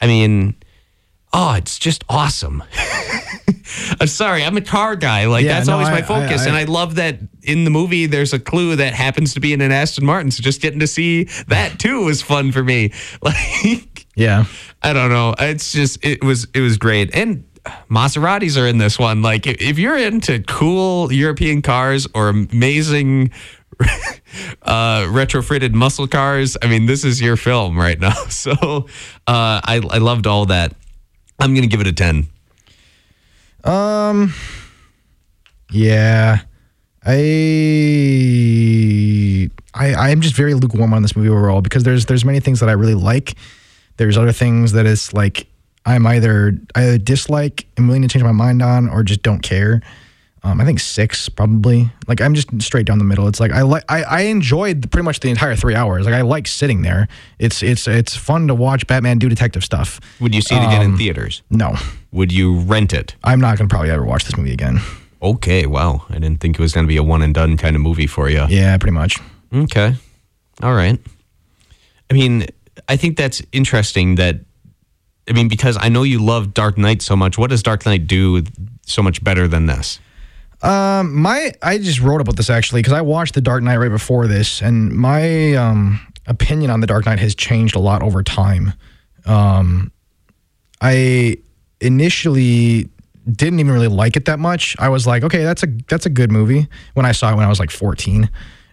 [0.01, 0.55] I mean,
[1.35, 2.63] oh, it's just awesome.
[3.99, 5.25] I'm sorry, I'm a car guy.
[5.25, 7.69] Like Yeah, that's no, always my focus, I- and I- I love that in the
[7.69, 8.05] movie.
[8.05, 10.31] There's a clue that happens to be in an Aston Martin.
[10.31, 12.91] So just getting to see that too was fun for me.
[13.21, 14.45] Like Yeah.
[14.81, 17.43] I don't know, it's just it was it was great, and
[17.89, 19.21] Maseratis are in this one.
[19.23, 23.31] Like if, if you're into cool European cars or amazing.
[24.61, 28.51] uh retrofitted muscle cars i mean this is your film right now so
[29.27, 30.73] uh i i loved all that
[31.39, 32.27] i'm gonna give it a 10
[33.63, 34.33] Um.
[35.71, 36.41] Yeah,
[37.05, 37.11] I,
[39.73, 42.69] I I'm just very lukewarm on this movie overall because there's there's many things that
[42.69, 43.35] I really like.
[43.97, 45.47] There's other things that it's like
[45.85, 49.81] I'm either I dislike and willing to change my mind on or just don't care.
[50.45, 51.89] Um, I think six probably.
[52.07, 53.27] Like I'm just straight down the middle.
[53.27, 56.05] It's like I like I, I enjoyed pretty much the entire three hours.
[56.05, 57.07] Like I like sitting there.
[57.39, 59.99] It's it's it's fun to watch Batman do detective stuff.
[60.21, 61.75] would you see it again Um, in theaters No,
[62.11, 64.79] would you rent it I'm not gonna probably ever watch this movie again.
[65.21, 66.05] Okay, wow.
[66.09, 68.05] I didn't think it was going to be a one and done kind of movie
[68.05, 68.45] for you.
[68.47, 69.17] Yeah, pretty much.
[69.51, 69.95] Okay.
[70.61, 70.99] All right.
[72.11, 72.45] I mean,
[72.87, 74.41] I think that's interesting that
[75.27, 77.37] I mean because I know you love Dark Knight so much.
[77.39, 78.43] What does Dark Knight do
[78.85, 79.99] so much better than this?
[80.65, 83.89] Um, my I just wrote about this actually because I watched The Dark Knight right
[83.89, 88.23] before this, and my um, opinion on The Dark Knight has changed a lot over
[88.23, 88.73] time.
[89.27, 89.91] Um,
[90.81, 91.37] I
[91.81, 92.89] initially
[93.31, 94.75] didn't even really like it that much.
[94.79, 97.45] I was like, okay, that's a that's a good movie when I saw it when
[97.45, 98.27] I was like 14.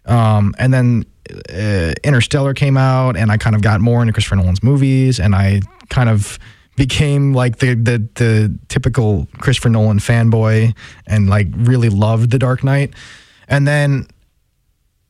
[0.06, 1.04] Um, and then
[1.50, 5.34] uh, Interstellar came out, and I kind of got more into Christopher Nolan's movies, and
[5.34, 6.38] I kind of
[6.76, 10.74] became like the the the typical Christopher Nolan fanboy,
[11.06, 12.94] and like really loved The Dark Knight.
[13.48, 14.06] And then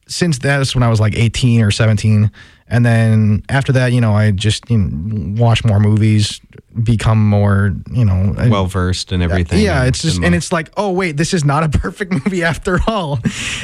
[0.08, 2.30] since that's when I was like 18 or 17.
[2.68, 6.40] And then after that, you know, I just you know, watch more movies,
[6.82, 9.60] become more, you know, Well versed and everything.
[9.62, 12.42] yeah, and- it's just and it's like, oh wait, this is not a perfect movie
[12.42, 13.20] after all.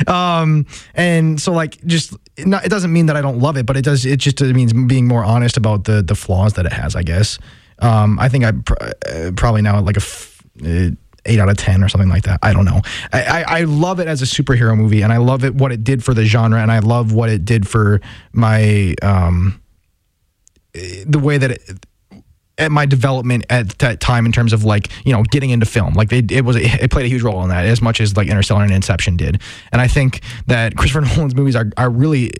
[0.07, 3.65] Um, and so like, just it not- it doesn't mean that I don't love it,
[3.67, 4.05] but it does.
[4.07, 6.95] It just it means being more honest about the the flaws that it has.
[6.95, 7.39] I guess.
[7.81, 10.01] Um, I think I pr- uh, probably now like a.
[10.01, 10.91] F- uh,
[11.27, 12.38] Eight out of ten or something like that.
[12.43, 12.81] I don't know.
[13.12, 15.85] I, I, I love it as a superhero movie, and I love it what it
[15.85, 18.01] did for the genre, and I love what it did for
[18.33, 19.61] my um,
[20.73, 21.62] the way that it,
[22.59, 25.95] at my development at that time in terms of like you know getting into film
[25.95, 28.29] like it, it was it played a huge role in that as much as like
[28.29, 29.41] interstellar and inception did
[29.73, 32.31] and i think that christopher nolan's movies are, are really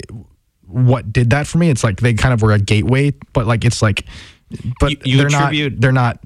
[0.66, 3.64] what did that for me it's like they kind of were a gateway but like
[3.64, 4.05] it's like
[4.80, 6.20] but You- you they're attribute- not they're not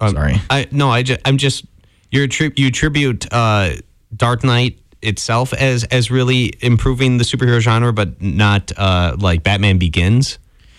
[0.00, 1.64] Um, sorry I no, I just, I'm just
[2.10, 3.70] you're attri- you attribute uh,
[4.14, 9.78] Dark Knight itself as as really improving the superhero genre, but not uh, like Batman
[9.78, 10.38] Begins.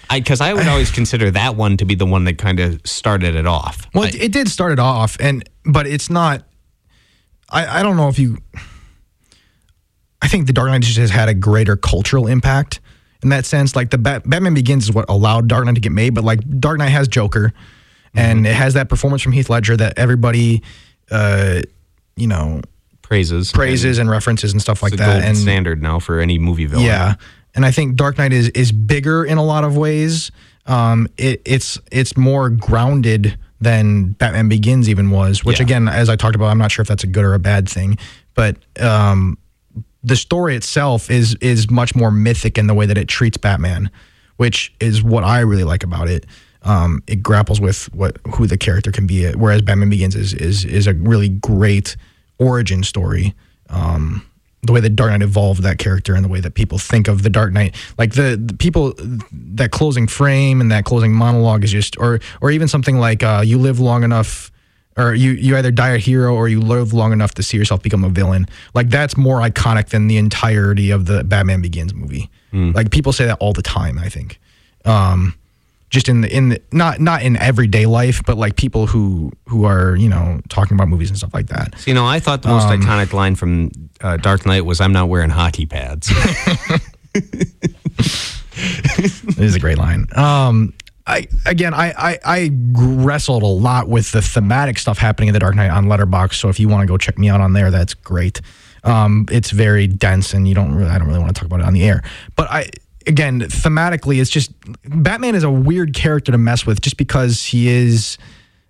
[0.09, 2.79] I because I would always consider that one to be the one that kind of
[2.85, 3.85] started it off.
[3.93, 6.43] Well, I- it, it did start it off, and but it's not.
[7.49, 8.37] I I don't know if you.
[10.21, 12.79] I think the Dark Knight just has had a greater cultural impact
[13.23, 13.75] in that sense.
[13.75, 16.39] Like the Bat, Batman Begins is what allowed Dark Knight to get made, but like
[16.59, 17.53] Dark Knight has Joker,
[18.13, 18.45] and Mm-hmm.
[18.47, 20.63] it has that performance from Heath Ledger that everybody,
[21.11, 21.61] uh,
[22.15, 22.61] you know,
[23.01, 25.23] praises praises and references and stuff like that.
[25.23, 26.85] And standard now for any movie villain.
[26.85, 27.15] yeah,
[27.55, 30.31] and I think Dark Knight is is bigger in a lot of ways.
[30.65, 35.43] Um, it, it's it's more grounded than Batman Begins even was.
[35.45, 35.65] Which Yeah.
[35.65, 37.67] again, as I talked about, I'm not sure if that's a good or a bad
[37.69, 37.97] thing,
[38.33, 39.37] but um,
[40.03, 43.89] the story itself is is much more mythic in the way that it treats Batman,
[44.37, 46.25] which is what I really like about it.
[46.63, 50.65] Um, it grapples with what who the character can be, whereas Batman Begins is is
[50.65, 51.95] is a really great
[52.39, 53.35] origin story.
[53.69, 54.25] Um,
[54.63, 57.23] the way that Dark Knight evolved that character and the way that people think of
[57.23, 58.93] the Dark Knight, like the, the people
[59.31, 63.41] that closing frame and that closing monologue is just, or or even something like uh,
[63.45, 64.51] "You live long enough."
[64.97, 67.81] Or you you either die a hero or you live long enough to see yourself
[67.83, 68.47] become a villain.
[68.73, 72.29] Like that's more iconic than the entirety of the Batman Begins movie.
[72.51, 73.99] Like people say that all the time.
[73.99, 74.39] I think,
[74.83, 75.35] um,
[75.91, 79.65] just in the in the not not in everyday life, but like people who who
[79.65, 81.77] are you know talking about movies and stuff like that.
[81.77, 83.69] So, you know, I thought the most Um, iconic line from
[84.01, 86.11] uh, Dark Knight was "I'm not wearing hockey pads."
[88.59, 90.05] It is a great line.
[90.15, 90.73] Um,
[91.07, 95.39] I again, I, I I wrestled a lot with the thematic stuff happening in the
[95.39, 96.33] Dark Knight on Letterboxd.
[96.33, 98.41] So if you want to go check me out on there, that's great.
[98.83, 101.61] Um, it's very dense, and you don't really, I don't really want to talk about
[101.61, 102.03] it on the air.
[102.35, 102.69] But I
[103.07, 104.51] again, thematically, it's just
[104.83, 108.17] Batman is a weird character to mess with, just because he is.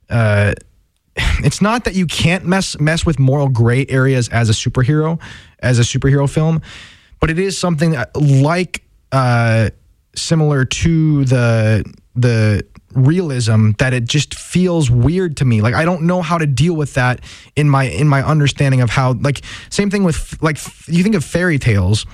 [0.10, 0.54] Uh,
[1.44, 5.20] it's not that you can't mess mess with moral gray areas as a superhero,
[5.60, 6.62] as a superhero film,
[7.20, 9.72] but it is something that, like uh,
[10.16, 11.84] similar to the
[12.18, 15.62] the realism that it just feels weird to me.
[15.62, 17.22] Like I don't know how to deal with that
[17.56, 21.24] in my in my understanding of how like same thing with like you think of
[21.24, 22.06] fairy tales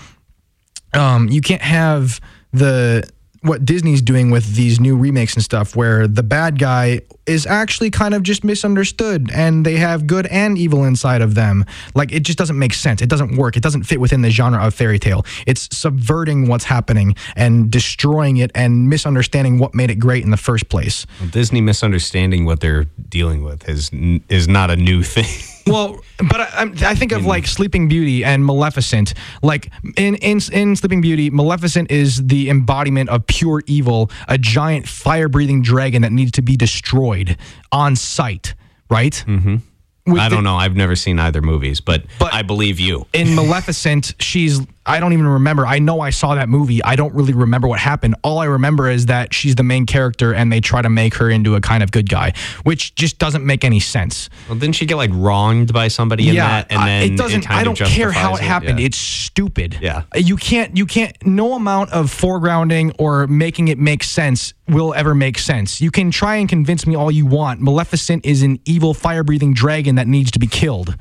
[0.94, 2.20] um, you can't have
[2.52, 3.08] the
[3.44, 7.90] what Disney's doing with these new remakes and stuff, where the bad guy is actually
[7.90, 11.66] kind of just misunderstood and they have good and evil inside of them.
[11.94, 13.02] Like it just doesn't make sense.
[13.02, 13.56] It doesn't work.
[13.56, 15.26] It doesn't fit within the genre of fairy tale.
[15.46, 20.38] It's subverting what's happening and destroying it and misunderstanding what made it great in the
[20.38, 21.06] first place.
[21.32, 23.90] Disney misunderstanding what they're dealing with is
[24.30, 25.53] is not a new thing.
[25.66, 29.14] Well, but I, I'm- think of like Sleeping Beauty and Maleficent.
[29.42, 34.88] Like in, in in Sleeping Beauty, Maleficent is the embodiment of pure evil, a giant
[34.88, 37.38] fire-breathing dragon that needs to be destroyed
[37.72, 38.56] on sight.
[38.90, 39.24] Right?
[39.28, 40.20] Mm-hmm.
[40.20, 40.58] I don't know.
[40.58, 43.08] I've never seen either movies, but, But- I believe you.
[43.14, 45.66] in Maleficent, she's I don't even remember.
[45.66, 46.84] I know I saw that movie.
[46.84, 48.16] I don't really remember what happened.
[48.24, 51.30] All I remember is that she's the main character and they try to make her
[51.30, 54.30] into a kind of good guy, which just doesn't make any sense.
[54.50, 56.72] Well, didn't she get like wronged by somebody in that?
[56.72, 57.44] And then it doesn't.
[57.44, 58.80] kind I don't care how it happened.
[58.80, 58.88] Yeah.
[58.88, 59.78] It's stupid.
[59.82, 60.04] Yeah.
[60.16, 60.76] You can't.
[60.76, 61.16] You can't.
[61.26, 65.82] No amount of foregrounding or making it make sense will ever make sense.
[65.82, 67.62] You can try and convince me all you want.
[67.62, 70.96] Maleficent is an evil, fire-breathing dragon that needs to be killed.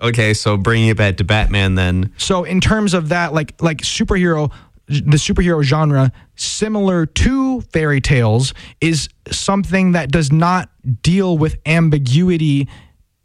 [0.00, 0.34] Okay.
[0.34, 4.52] So bringing it back to Batman, then So in terms of that, like like superhero,
[4.86, 10.70] the superhero genre, similar to fairy tales, is something that does not
[11.02, 12.68] deal with ambiguity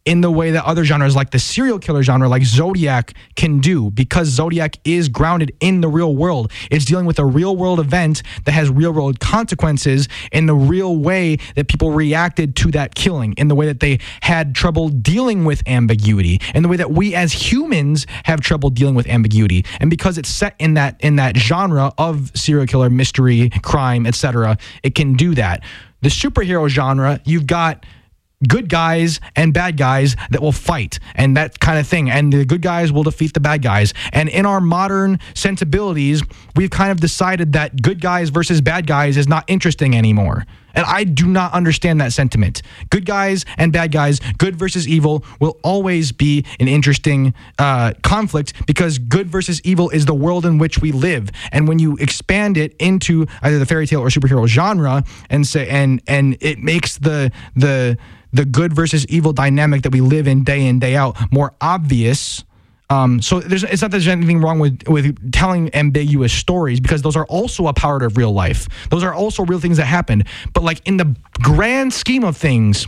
[0.06, 3.90] in the way that other genres like the serial killer genre like Zodiac can do
[3.90, 6.52] because Zodiac is grounded in the real world.
[6.70, 10.98] It's dealing with a real world event that has real world consequences in the real
[10.98, 15.46] way that people reacted to that killing, in the way that they had trouble dealing
[15.46, 19.64] with ambiguity, in the way that we as humans have trouble dealing with ambiguity.
[19.80, 24.58] And because it's set in that in that genre of serial killer, mystery, crime, etc.,
[24.84, 25.64] it can do that.
[26.02, 27.86] The superhero genre, you've got
[28.48, 32.10] good guys and bad guys that will fight and that kind of thing.
[32.10, 33.94] And the good guys will defeat the bad guys.
[34.12, 36.24] And in our modern sensibilities,
[36.56, 40.46] we've kind of decided that good guys versus bad guys is not interesting anymore.
[40.74, 42.62] And I do not understand that sentiment.
[42.90, 48.66] Good guys and bad guys, good versus evil, will always be an interesting uh, conflict
[48.66, 51.30] because good versus evil is the world in which we live.
[51.52, 55.68] And when you expand it into either the fairy tale or superhero genre, and say
[55.68, 57.98] and and it makes the the
[58.32, 62.44] the good versus evil dynamic that we live in day in day out more obvious.
[62.94, 67.02] Um, so there's, it's not that there's anything wrong with with telling ambiguous stories because
[67.02, 68.68] those are also a part of real life.
[68.90, 70.28] Those are also real things that happened.
[70.54, 72.88] But like in the grand scheme of things,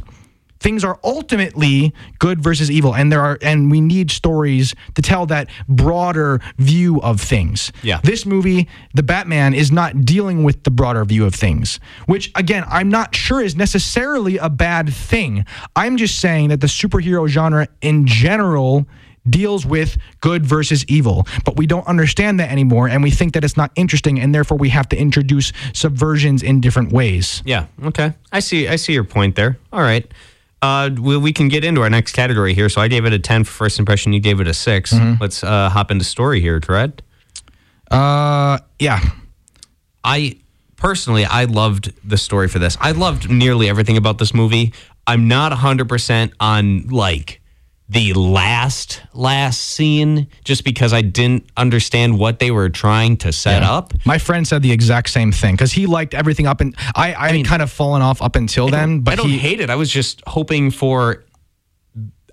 [0.59, 5.25] things are ultimately good versus evil, and there are and we need stories to tell
[5.27, 7.71] that broader view of things.
[7.81, 7.99] Yeah.
[8.03, 12.63] This movie, The Batman, is not dealing with the broader view of things, which again,
[12.67, 15.45] I'm not sure is necessarily a bad thing.
[15.75, 18.87] I'm just saying that the superhero genre in general
[19.29, 23.43] deals with good versus evil, but we don't understand that anymore and we think that
[23.43, 27.41] it's not interesting and therefore we have to introduce subversions in different ways.
[27.45, 27.65] yeah.
[27.83, 28.13] Okay.
[28.31, 28.67] I see.
[28.67, 29.57] I see your point there.
[29.73, 30.05] All right.
[30.61, 32.69] Uh, we, we can get into our next category here.
[32.69, 34.13] So I gave it a ten for first impression.
[34.13, 35.21] You gave it a 6 Mm-hmm.
[35.21, 37.01] Let's uh, hop into story here, Tourette.
[37.91, 38.99] Uh yeah.
[40.03, 40.37] I
[40.77, 42.77] personally, I loved the story for this.
[42.79, 44.73] I loved nearly everything about this movie.
[45.07, 47.41] I'm not 100% on like
[47.87, 53.61] the last last scene just because I didn't understand what they were trying to set
[53.61, 53.93] up.
[54.05, 57.31] My friend said the exact same thing because he liked everything up and I, I,
[57.31, 59.69] had kind of fallen off up until then, but I don't he, hate it.
[59.69, 61.23] I was just hoping for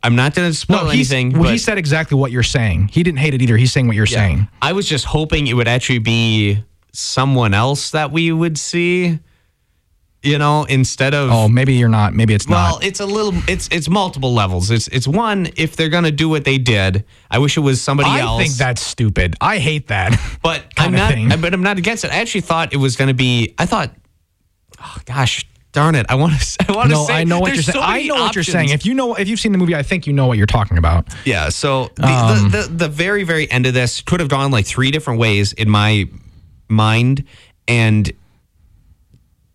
[0.03, 2.89] I'm not going to spoil no, anything, well, but he said exactly what you're saying.
[2.89, 3.57] He didn't hate it either.
[3.57, 4.49] He's saying what you're saying.
[4.61, 9.21] I was just hoping it would actually be someone else that we would see
[10.25, 12.15] You know, instead of Oh, maybe you're not.
[12.15, 12.81] Maybe it's well, not.
[12.81, 13.33] Well, it's a little.
[13.49, 14.71] It's it's multiple levels.
[14.71, 15.49] It's it's one.
[15.57, 18.41] If they're gonna do what they did, I wish it was somebody I else.
[18.41, 19.35] I think that's stupid.
[19.41, 20.19] I hate that.
[20.43, 21.13] but I'm not.
[21.13, 21.29] thing.
[21.41, 22.13] But I'm not against it.
[22.13, 23.55] I actually thought it was gonna be.
[23.59, 23.91] I thought,
[24.81, 26.07] oh gosh, darn it!
[26.09, 26.67] I want to.
[26.69, 27.15] I want to no, say.
[27.15, 27.85] I know what you're saying.
[27.85, 28.69] I know what you're saying.
[28.69, 30.79] If you know, if you've seen the movie, I think you know what you're talking
[30.79, 31.09] about.
[31.25, 31.49] Yeah.
[31.49, 34.67] So the, Um, the, the the very very end of this could have gone like
[34.67, 36.09] three different ways in my
[36.69, 37.25] mind,
[37.67, 38.13] and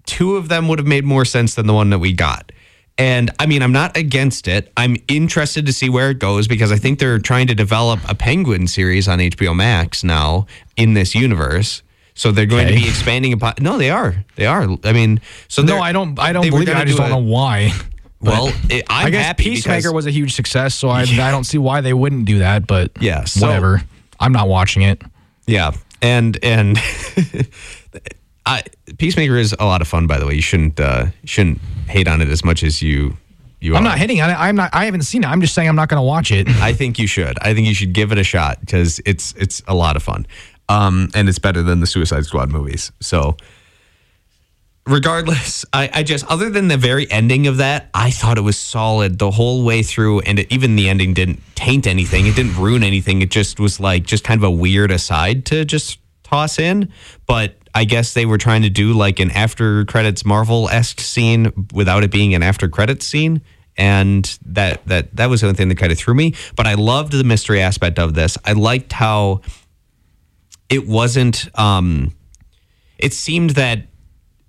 [0.08, 2.52] two of them would have made more sense than the one that we got.
[2.98, 4.72] And I mean, I'm not against it.
[4.76, 8.16] I'm interested to see where it goes because I think they're trying to develop a
[8.16, 11.84] Penguin series on HBO Max now in this universe.
[12.16, 13.54] So they're going to be expanding upon.
[13.60, 14.26] No, they are.
[14.36, 14.68] They are.
[14.84, 16.18] I mean, so No, I don't.
[16.20, 16.76] I don't believe it.
[16.76, 17.72] I just do don't a- know why.
[18.20, 21.44] Well, it, I'm i guess happy Peacemaker was a huge success, so I, I don't
[21.44, 22.66] see why they wouldn't do that.
[22.66, 23.84] But Yeah, so- whatever.
[24.20, 25.04] I'm not watching it.
[25.46, 26.80] Yeah, and and
[28.48, 28.64] I
[28.98, 30.08] Peacemaker is a lot of fun.
[30.08, 33.18] By the way, you shouldn't uh, shouldn't hate on it as much as you
[33.60, 33.76] you.
[33.76, 33.90] I'm are.
[33.90, 34.34] not hitting on it.
[34.34, 34.74] I'm not.
[34.74, 35.28] I haven't seen it.
[35.28, 36.48] I'm just saying I'm not going to watch it.
[36.62, 37.38] I think you should.
[37.40, 40.26] I think you should give it a shot because it's it's a lot of fun,
[40.70, 42.92] um, and it's better than the Suicide Squad movies.
[43.02, 43.36] So,
[44.86, 48.58] regardless, I, I just other than the very ending of that, I thought it was
[48.58, 52.28] solid the whole way through, and it, even the ending didn't taint anything.
[52.28, 53.22] It didn't ruin anything.
[53.22, 56.92] It just was like just kind of a weird aside to just toss in,
[57.26, 57.56] but.
[57.78, 62.04] I guess they were trying to do like an after credits Marvel esque scene without
[62.04, 63.44] it being an after credits scene
[63.78, 66.34] and that that that was the only thing that kind of threw me.
[66.56, 68.36] But I loved the mystery aspect of this.
[68.44, 69.42] I liked how
[70.70, 71.48] it wasn't.
[71.54, 72.16] Um,
[72.98, 73.84] it seemed that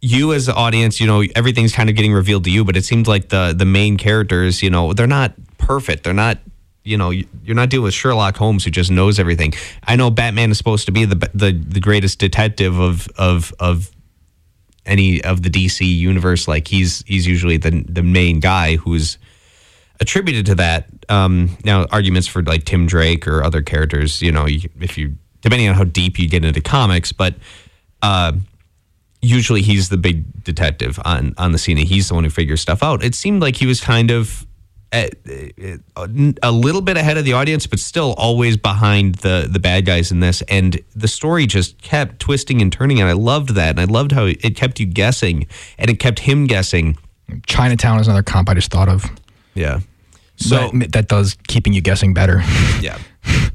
[0.01, 2.87] you as the audience, you know, everything's kind of getting revealed to you, but it
[2.87, 6.05] seemed like the the main characters, you know, they're not perfect.
[6.05, 6.39] They're not.
[6.89, 9.53] You know, you're not dealing with Sherlock Holmes who just knows everything.
[9.85, 13.91] I know Batman is supposed to be the the, the greatest detective of of of
[14.87, 16.49] any of the DC universe.
[16.49, 19.19] Like he's he's usually the the main guy who's
[20.01, 20.87] attributed to that.
[21.09, 25.69] Um, now, arguments for like Tim Drake or other characters, you know, if you depending
[25.69, 27.35] on how deep you get into comics, but
[28.03, 28.33] uh,
[29.21, 32.61] usually he's the big detective on on the scene, and he's the one who figures
[32.61, 33.05] stuff out.
[33.05, 34.47] It seemed like he was kind of.
[34.91, 40.11] A little bit ahead of the audience, but still always behind the the bad guys
[40.11, 40.43] in this.
[40.43, 43.71] And the story just kept twisting and turning, and I loved that.
[43.71, 46.97] And I loved how it kept you guessing, and it kept him guessing.
[47.47, 49.05] Chinatown is another comp I just thought of.
[49.55, 49.81] Yeah.
[50.37, 52.39] So that, that does keeping you guessing better.
[52.81, 52.99] yeah,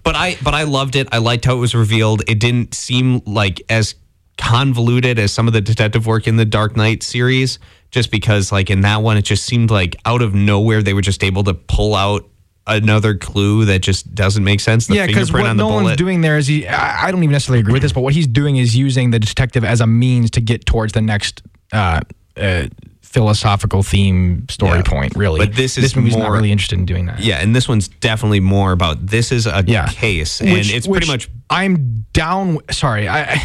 [0.04, 1.08] but I but I loved it.
[1.12, 2.24] I liked how it was revealed.
[2.28, 3.96] It didn't seem like as
[4.38, 7.60] convoluted as some of the detective work in the Dark Knight series.
[7.94, 11.02] Just because, like in that one, it just seemed like out of nowhere they were
[11.02, 12.28] just able to pull out
[12.66, 14.88] another clue that just doesn't make sense.
[14.88, 15.98] The yeah, because what on the Nolan's bullet.
[15.98, 16.68] doing there is he.
[16.68, 19.20] I I don't even necessarily agree with this, but what he's doing is using the
[19.20, 22.02] detective as a means to get towards the next uh,
[22.36, 22.66] uh,
[23.02, 24.82] philosophical theme story Yeah.
[24.84, 25.16] point.
[25.16, 27.20] Really, But this is this movie's not really interested in doing that.
[27.20, 29.88] Yeah, and this one's definitely more about this is a Yeah.
[29.90, 32.58] case, and Which- it's which pretty much I'm down.
[32.72, 33.40] Sorry, I.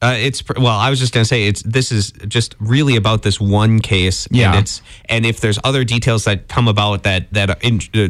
[0.00, 0.66] Uh, it's well.
[0.68, 4.28] I was just gonna say it's this is just really about this one case.
[4.30, 4.50] Yeah.
[4.50, 8.08] And it's and if there's other details that come about that that are in, uh,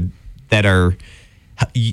[0.51, 0.97] that are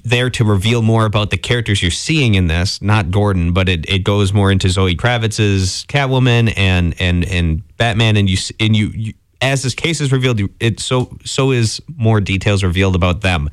[0.03, 3.89] there to reveal more about the characters you're seeing in this, not Gordon, but it,
[3.89, 8.87] it goes more into Zoe Kravitz's Catwoman and and and Batman, and you and you,
[8.89, 13.49] you as this case is revealed, it so so is more details revealed about them.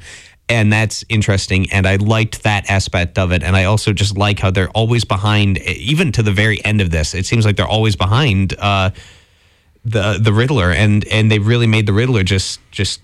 [0.53, 3.43] And that's interesting, and I liked that aspect of it.
[3.43, 6.91] And I also just like how they're always behind, even to the very end of
[6.91, 7.15] this.
[7.15, 8.91] It seems like they're always behind uh,
[9.83, 13.01] the the Riddler, and and they really made the Riddler just just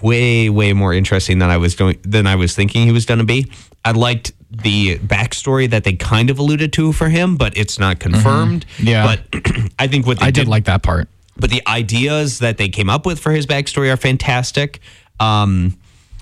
[0.00, 3.18] way way more interesting than I was going than I was thinking he was going
[3.18, 3.50] to be.
[3.84, 7.98] I liked the backstory that they kind of alluded to for him, but it's not
[7.98, 8.64] confirmed.
[8.78, 9.16] Yeah.
[9.32, 9.42] but
[9.78, 11.08] I think what they I did like that part.
[11.36, 14.78] but the ideas that they came up with for his backstory are fantastic.
[15.18, 15.76] Um,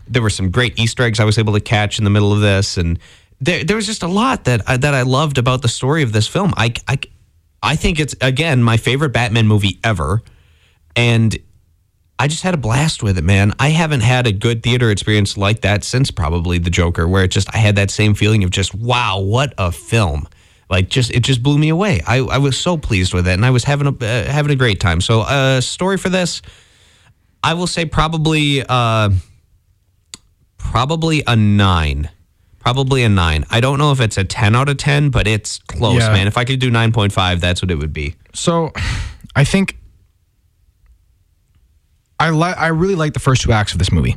[0.09, 2.41] there were some great Easter eggs I was able to catch in the middle of
[2.41, 2.99] this, and
[3.41, 6.13] there, there was just a lot that I, that I loved about the story of
[6.13, 6.55] this film.
[6.57, 6.99] I, I,
[7.63, 10.23] I think it's again my favorite Batman movie ever,
[10.95, 11.37] and
[12.19, 13.53] I just had a blast with it, man.
[13.59, 17.29] I haven't had a good theater experience like that since probably The Joker, where it
[17.29, 20.27] just I had that same feeling of just wow, what a film!
[20.71, 22.01] Like just it just blew me away.
[22.07, 24.57] I, I was so pleased with it, and I was having a uh, having a
[24.57, 25.01] great time.
[25.01, 26.41] So, uh, story for this,
[27.43, 29.11] I will say probably uh,
[30.71, 32.11] probably a nine.
[32.59, 33.45] Probably a nine.
[33.51, 36.13] I don't know if it's a ten out of ten, but it's close, Yeah.
[36.13, 36.27] man.
[36.27, 38.15] If I could do nine point five, that's what it would be.
[38.35, 38.73] So,
[39.37, 39.77] I think
[42.19, 44.17] I li- I really like the first two acts of this movie.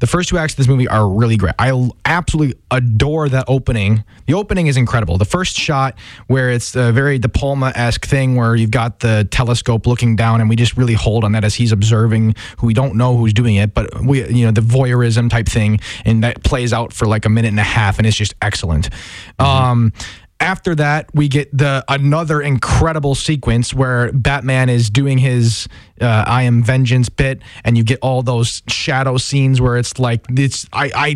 [0.00, 1.54] The first two acts of this movie are really great.
[1.58, 4.04] I absolutely adore that opening.
[4.26, 5.18] The opening is incredible.
[5.18, 9.26] The first shot, where it's a very De Palma esque thing, where you've got the
[9.30, 12.74] telescope looking down, and we just really hold on that as he's observing, who we
[12.74, 16.44] don't know who's doing it, but we, you know, the voyeurism type thing, and that
[16.44, 18.90] plays out for like a minute and a half, and it's just excellent.
[19.38, 19.92] Um,
[20.40, 25.68] after that, we get the another incredible sequence where Batman is doing his
[26.00, 30.24] uh, "I am vengeance" bit, and you get all those shadow scenes where it's like
[30.30, 31.14] it's I I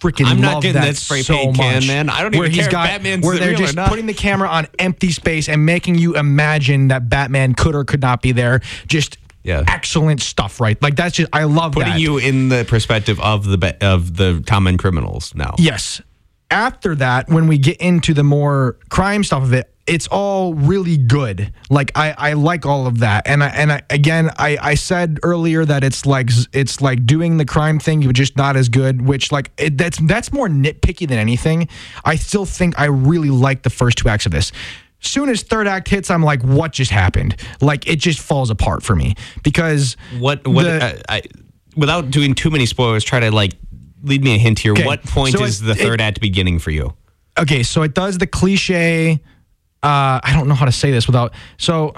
[0.00, 1.86] freaking I'm love not getting that, that spray so paint can, much.
[1.86, 2.10] man.
[2.10, 4.48] I don't where even he's care if got Batman's where they're just putting the camera
[4.48, 8.60] on empty space and making you imagine that Batman could or could not be there.
[8.88, 9.62] Just Yeah.
[9.68, 10.80] excellent stuff, right?
[10.82, 12.00] Like that's just I love Putting that.
[12.00, 15.54] you in the perspective of the of the common criminals now.
[15.56, 16.02] Yes.
[16.50, 20.96] After that, when we get into the more crime stuff of it, it's all really
[20.96, 21.52] good.
[21.70, 23.26] Like I, I like all of that.
[23.26, 27.36] And I, and I, again, I, I said earlier that it's like it's like doing
[27.36, 29.02] the crime thing, but just not as good.
[29.02, 31.68] Which like it, that's that's more nitpicky than anything.
[32.04, 34.50] I still think I really like the first two acts of this.
[35.00, 37.36] Soon as third act hits, I'm like, what just happened?
[37.60, 41.22] Like it just falls apart for me because What what the- uh, I,
[41.76, 43.52] without doing too many spoilers, try to like
[44.06, 44.72] lead me a hint here.
[44.72, 46.94] Okay, What point so is it- the third it- act beginning for you?
[47.38, 49.20] okay, so it does the cliche.
[49.82, 51.34] Uh, I don't know how to say this without.
[51.58, 51.94] So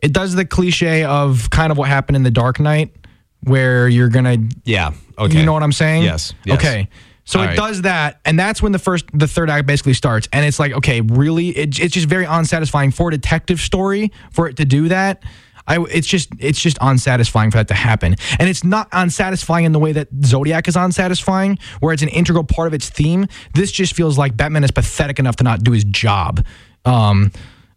[0.00, 2.94] it does the cliche of kind of what happened in the Dark Knight,
[3.42, 4.36] where you're gonna.
[4.64, 4.92] Yeah.
[5.18, 5.38] Okay.
[5.38, 6.02] You know what I'm saying?
[6.02, 6.58] Yes, yes.
[6.58, 6.88] Okay.
[7.26, 7.56] So All it right.
[7.56, 10.72] does that, and that's when the first, the third act basically starts, and it's like,
[10.74, 14.88] okay, really, it, it's just very unsatisfying for a detective story for it to do
[14.88, 15.22] that.
[15.66, 19.72] I, it's just, it's just unsatisfying for that to happen, and it's not unsatisfying in
[19.72, 23.26] the way that Zodiac is unsatisfying, where it's an integral part of its theme.
[23.54, 26.44] This just feels like Batman is pathetic enough to not do his job.
[26.84, 27.32] Um,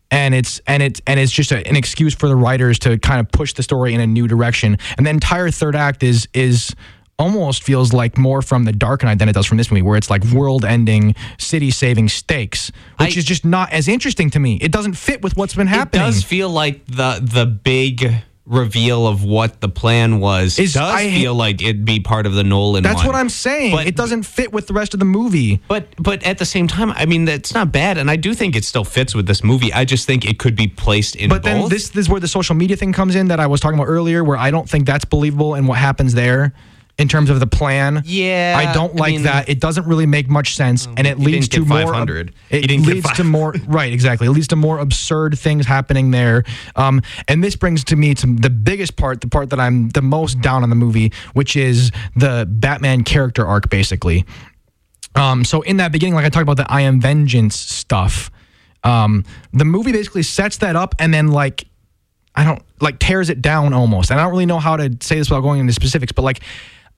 [0.09, 3.19] and it's and it's and it's just a, an excuse for the writers to kind
[3.19, 4.77] of push the story in a new direction.
[4.97, 6.73] And the entire third act is is
[7.19, 9.97] almost feels like more from the Dark Knight than it does from this movie, where
[9.97, 14.57] it's like world-ending, city-saving stakes, which I- is just not as interesting to me.
[14.61, 16.01] It doesn't fit with what's been happening.
[16.03, 18.11] It does feel like the the big
[18.45, 22.33] reveal of what the plan was Is- does I- feel like it'd be part of
[22.33, 22.81] the Nolan.
[22.81, 23.07] That's one.
[23.07, 23.75] what I'm saying.
[23.75, 25.59] But- it doesn't fit with the rest of the movie.
[25.67, 28.55] But but at the same time, I mean that's not bad, and I do think
[28.55, 29.73] it still fits with this movie.
[29.73, 31.43] I just think it could be placed in But both.
[31.43, 33.77] then this, this is where the social media thing comes in that I was talking
[33.79, 36.53] about earlier, where I don't think that's believable and what happens there
[36.97, 38.01] in terms of the plan.
[38.05, 39.49] Yeah, I don't I like mean- that.
[39.49, 41.95] It doesn't really make much sense, and it leads to more.
[42.49, 43.53] It leads to more.
[43.67, 44.27] Right, exactly.
[44.27, 46.43] It leads to more absurd things happening there.
[46.75, 50.01] Um, and this brings to me to the biggest part, the part that I'm the
[50.01, 54.25] most down on the movie, which is the Batman character arc, basically.
[55.15, 58.29] Um, so in that beginning, like I talked about the I am vengeance stuff,
[58.83, 61.65] um, the movie basically sets that up and then like
[62.35, 64.11] I don't like tears it down almost.
[64.11, 66.41] And I don't really know how to say this without going into specifics, but like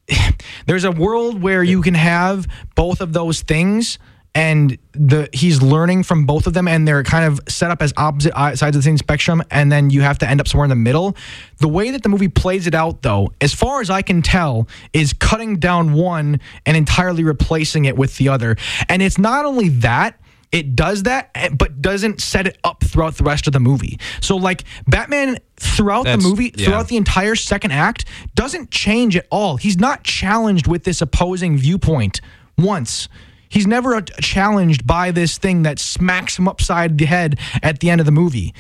[0.66, 4.00] there's a world where you can have both of those things
[4.36, 7.94] and the he's learning from both of them and they're kind of set up as
[7.98, 10.70] opposite sides of the same spectrum and then you have to end up somewhere in
[10.70, 11.16] the middle.
[11.58, 14.68] The way that the movie plays it out though as far as i can tell
[14.94, 18.56] is cutting down one and entirely replacing it with the other.
[18.88, 20.20] And it's not only that
[20.52, 24.00] it does that eh, but doesn't set it up throughout the rest of the movie
[24.22, 26.66] so like batman throughout That's- the movie yeah.
[26.66, 29.58] throughout the entire second act doesn't change at all.
[29.58, 32.22] He's not challenged with this opposing viewpoint
[32.58, 33.10] once.
[33.50, 37.90] He's never uh, challenged by this thing that smacks him upside the head at the
[37.90, 38.54] end of the movie.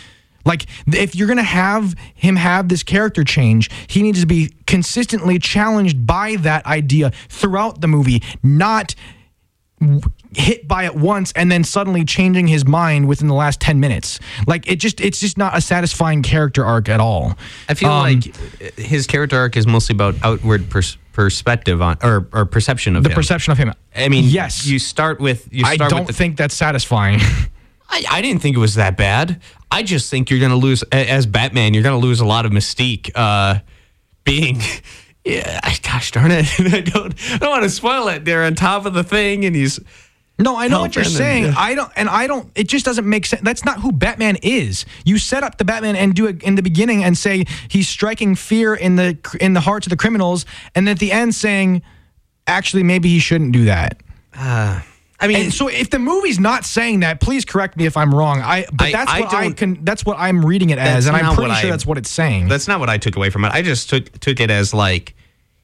[0.46, 5.38] Like if you're gonna have him have this character change, he needs to be consistently
[5.40, 8.96] challenged by that idea throughout the movie, not
[10.36, 14.20] hit by it once and then suddenly changing his mind within the last 10 minutes.
[14.46, 17.36] Like it just it's just not a satisfying character arc at all.
[17.68, 18.36] I feel Um, like
[18.78, 23.10] his character arc is mostly about outward pers- perspective on or, or perception of the
[23.10, 23.16] him.
[23.16, 23.74] perception of him.
[23.96, 27.20] I mean, yes, You start with you I don't the, think that's satisfying.
[27.90, 29.42] I, I didn't think it was that bad.
[29.72, 31.74] I just think you're going to lose as Batman.
[31.74, 33.10] You're going to lose a lot of mystique.
[33.16, 33.60] Uh,
[34.24, 34.62] being,
[35.30, 38.26] yeah, I- gosh darn it, I don't, I don't want to spoil it.
[38.26, 39.80] They're on top of the thing, and he's
[40.42, 41.44] no, I know what you're saying.
[41.46, 41.54] yeah.
[41.58, 42.50] I don't, and I don't.
[42.56, 43.42] It just doesn't make sense.
[43.42, 44.86] That's not who Batman is.
[45.04, 48.36] You set up the Batman and do it in the beginning and say he's striking
[48.36, 51.82] fear in the in the hearts of the criminals, and at the end saying,
[52.48, 54.02] actually, maybe he shouldn't do that.
[54.34, 54.80] Uh,
[55.20, 58.16] I mean, And so if the movie's not saying that, please correct me if I'm
[58.16, 58.40] wrong.
[58.40, 59.84] I but I- that's I what I can.
[59.84, 62.48] That's what I'm reading it as, and I'm pretty sure I- that's what it's saying.
[62.48, 63.52] That's not what I took away from it.
[63.52, 65.16] I just took took it as like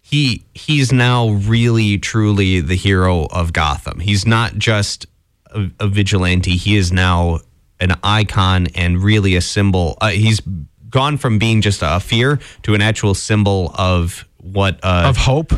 [0.07, 3.99] he he's now really truly the hero of Gotham.
[3.99, 5.07] He's not just
[5.47, 6.51] a, a vigilante.
[6.57, 7.39] He is now
[7.79, 9.97] an icon and really a symbol.
[9.99, 10.41] Uh, he's
[10.91, 15.51] gone from being just a fear to an actual symbol of what uh, of hope.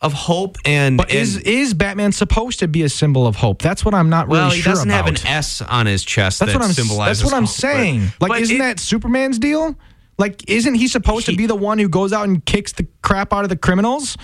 [0.00, 3.60] of hope and But is and- is Batman supposed to be a symbol of hope?
[3.62, 5.06] That's what I'm not really well, sure he doesn't about.
[5.18, 7.06] have an S on his chest That's that what I'm.
[7.06, 8.00] That's what I'm hope, but- saying.
[8.20, 9.76] like, but isn't it- that Superman's deal?
[10.22, 12.86] Like, isn't he supposed He- to be the one who goes out and kicks the
[13.02, 14.16] crap out of the criminals?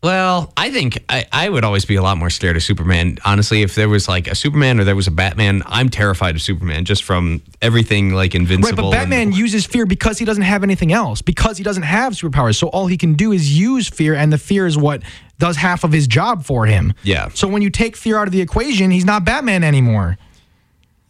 [0.00, 3.18] Well, I think I, I would always be a lot more scared of Superman.
[3.24, 6.42] Honestly, if there was like a Superman or there was a Batman, I'm terrified of
[6.42, 8.84] Superman just from everything like invincible.
[8.84, 11.20] Right, but Batman and, uses fear because he doesn't have anything else.
[11.20, 14.38] Because he doesn't have superpowers, so all he can do is use fear, and the
[14.38, 15.02] fear is what
[15.40, 16.94] does half of his job for him.
[17.02, 17.28] Yeah.
[17.34, 20.16] So when you take fear out of the equation, he's not Batman anymore.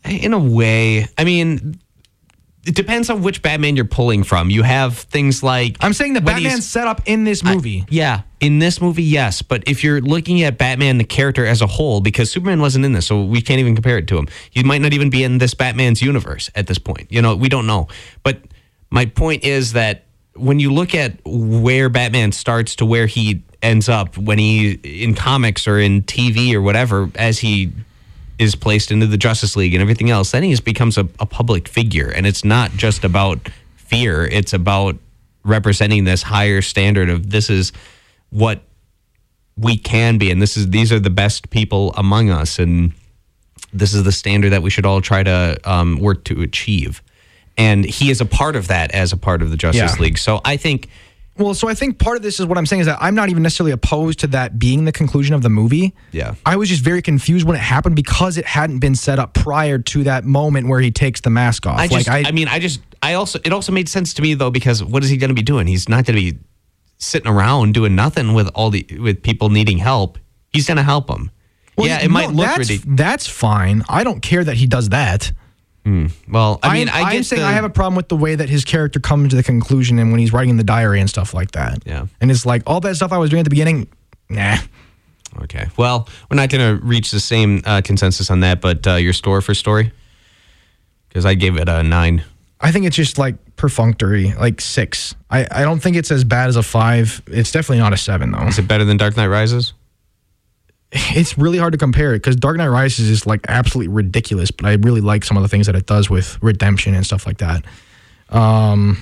[0.06, 1.78] in a way, I mean,
[2.64, 4.48] it depends on which Batman you're pulling from.
[4.48, 7.84] You have things like I'm saying the when he's- Batman's set up in this movie.
[7.88, 9.42] Yeah, in this movie, yes.
[9.42, 12.92] But if you're looking at Batman, the character as a whole, because Superman wasn't in
[12.92, 14.28] this, so we can't even compare it to him.
[14.50, 17.08] He might not even be in this Batman's universe at this point.
[17.10, 17.88] You know, we don't know.
[18.22, 18.40] But
[18.90, 20.04] my point is that
[20.34, 25.14] when you look at where Batman starts to where he ends up when he in
[25.14, 27.70] comics or in TV or whatever, as he
[28.42, 31.26] is placed into the Justice League and everything else, then he just becomes a, a
[31.26, 32.08] public figure.
[32.08, 34.96] And it's not just about fear, it's about
[35.44, 37.72] representing this higher standard of this is
[38.30, 38.62] what
[39.56, 40.30] we can be.
[40.30, 42.58] And this is these are the best people among us.
[42.58, 42.92] And
[43.72, 47.02] this is the standard that we should all try to um, work to achieve.
[47.58, 50.02] And he is a part of that as a part of the justice Yeah.
[50.02, 50.18] league.
[50.18, 50.88] So i think
[51.38, 53.30] Well, so I think part of this is what I'm saying is that I'm not
[53.30, 55.94] even necessarily opposed to that being the conclusion of the movie.
[56.10, 56.34] Yeah.
[56.44, 59.78] I was just very confused when it happened because it hadn't been set up prior
[59.78, 61.78] to that moment where he takes the mask off.
[61.78, 64.34] I just, like I, mean, I just, I also, it also made sense to me
[64.34, 65.66] though because what is he going to be doing?
[65.66, 66.38] He's not going to be
[66.98, 70.18] sitting around doing nothing with all the with people needing help.
[70.52, 71.30] He's going to help them.
[71.76, 72.98] Well, yeah, it no, might look that's, ridiculous.
[72.98, 73.82] That's fine.
[73.88, 75.32] I don't care that he does that.
[75.84, 78.34] Well, I mean, I'm, I I'm saying the- I have a problem with the way
[78.34, 81.34] that his character comes to the conclusion and when he's writing the diary and stuff
[81.34, 81.82] like that.
[81.84, 82.06] Yeah.
[82.20, 83.88] And it's like all that stuff I was doing at the beginning,
[84.28, 84.58] nah.
[85.42, 85.66] Okay.
[85.76, 89.12] Well, we're not going to reach the same uh, consensus on that, but uh, your
[89.14, 89.90] store for story,
[91.08, 92.22] because I gave it a nine.
[92.60, 95.14] I think it's just like perfunctory, like six.
[95.30, 97.22] I, I don't think it's as bad as a five.
[97.26, 98.46] It's definitely not a seven though.
[98.46, 99.72] Is it better than Dark Knight Rises?
[100.92, 104.66] It's really hard to compare it because Dark Knight Rises is like absolutely ridiculous, but
[104.66, 107.38] I really like some of the things that it does with redemption and stuff like
[107.38, 107.64] that.
[108.28, 108.98] Um,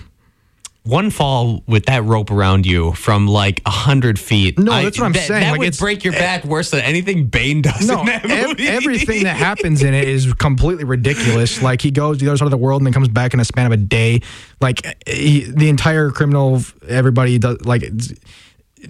[0.84, 4.58] One fall with that rope around you from like a hundred feet.
[4.58, 5.40] No, that's what I'm that, saying.
[5.42, 8.60] That Like, would break your back worse than anything Bane does No, in that ev-
[8.60, 11.60] everything that happens in it is completely ridiculous.
[11.60, 13.40] Like he goes to the other side of the world and then comes back in
[13.40, 14.20] a span of a day.
[14.60, 17.82] Like he, the entire criminal, everybody does like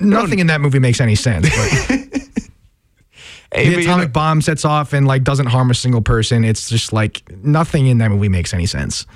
[0.01, 1.48] nothing in that movie makes any sense.
[1.48, 1.98] But
[3.53, 6.44] the but you atomic know- bomb sets off and like doesn't harm a single person.
[6.44, 9.07] It's just like nothing in that movie makes any sense.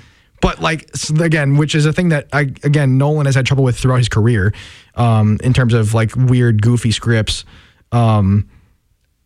[0.41, 3.77] But like again, which is a thing that I again Nolan has had trouble with
[3.77, 4.53] throughout his career,
[4.95, 7.45] um, in terms of like weird, goofy scripts.
[7.91, 8.49] Um,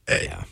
[0.07, 0.43] yeah,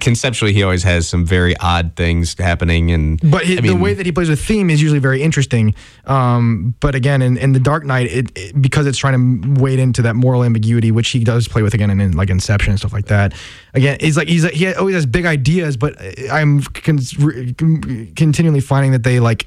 [0.00, 4.04] conceptually, he always has some very odd things happening, and But I the way that
[4.06, 5.74] he plays with theme is usually very interesting.
[6.06, 9.78] Um, but again, in, in the Dark Knight, it, it- because it's trying to wade
[9.78, 12.78] into that moral ambiguity, which he does play with again in, in like Inception and
[12.78, 13.32] stuff like that.
[13.74, 15.94] Again, he's like he's he always has big ideas, but
[16.30, 19.46] I'm con- re- con- continually finding that they like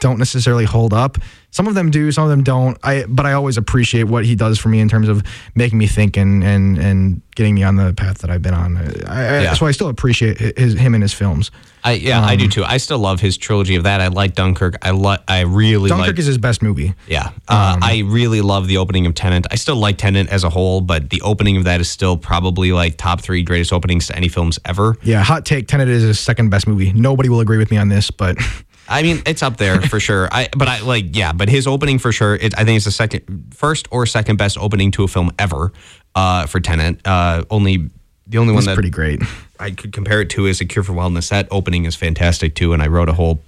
[0.00, 1.18] don't necessarily hold up.
[1.52, 2.78] Some of them do, some of them don't.
[2.84, 5.22] I but I always appreciate what he does for me in terms of
[5.56, 8.76] making me think and and and getting me on the path that I've been on.
[8.76, 9.54] I, I, Yeah.
[9.54, 11.50] So I still appreciate his him and his films.
[11.82, 12.62] I yeah, I do Um, too.
[12.64, 14.00] I still love his trilogy of that.
[14.00, 14.76] I like Dunkirk.
[14.82, 15.20] I like.
[15.26, 16.18] I really Dunkirk like.
[16.18, 16.94] is his best movie.
[17.08, 19.46] yeah, uh, Um, I really love the opening of Tenet.
[19.50, 22.70] I still like Tenet as a whole, but the opening of that is still probably
[22.72, 24.96] like top three greatest openings to any films ever.
[25.02, 25.66] Yeah, hot take.
[25.66, 26.92] Tenet is his second best movie.
[26.92, 28.36] Nobody will agree with me on this, but
[28.90, 30.28] I mean, it's up there for sure.
[30.32, 32.34] I but I like yeah, but his opening for sure.
[32.34, 35.72] It, I think it's the second, first or second best opening to a film ever
[36.14, 37.06] uh, for Tenet.
[37.06, 37.88] Uh, only
[38.26, 39.22] the only one it's that pretty great.
[39.60, 41.30] I could compare it to is A Cure for Wellness.
[41.30, 43.40] That opening is fantastic too, and I wrote a whole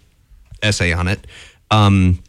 [0.62, 1.26] essay on it.
[1.70, 2.22] Um,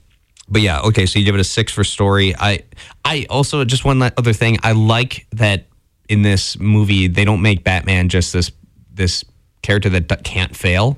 [0.49, 1.05] but yeah, okay.
[1.05, 2.35] So you give it a six for story.
[2.35, 2.63] I,
[3.05, 4.57] I also just one other thing.
[4.63, 5.67] I like that
[6.09, 8.51] in this movie they don't make Batman just this
[8.93, 9.23] this
[9.61, 10.97] character that can't fail.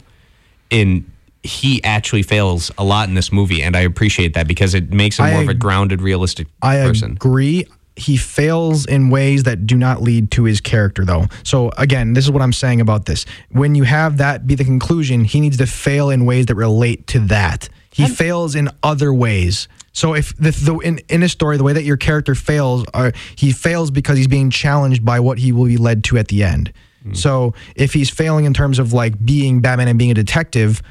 [0.69, 1.11] In
[1.45, 5.19] he actually fails a lot in this movie, and I appreciate that because it makes
[5.19, 7.13] him I more of a grounded, realistic I person.
[7.13, 7.65] agree.
[7.97, 11.27] He fails in ways that do not lead to his character, though.
[11.43, 13.25] So again, this is what I'm saying about this.
[13.51, 17.07] When you have that be the conclusion, he needs to fail in ways that relate
[17.07, 17.69] to that.
[17.91, 19.69] He fails in other ways.
[19.93, 23.13] So if the, the in, in a story, the way that your character fails, are,
[23.37, 26.43] he fails because he's being challenged by what he will be led to at the
[26.43, 26.73] end.
[27.03, 27.13] Hmm.
[27.13, 30.81] So if he's failing in terms of like being Batman and being a detective,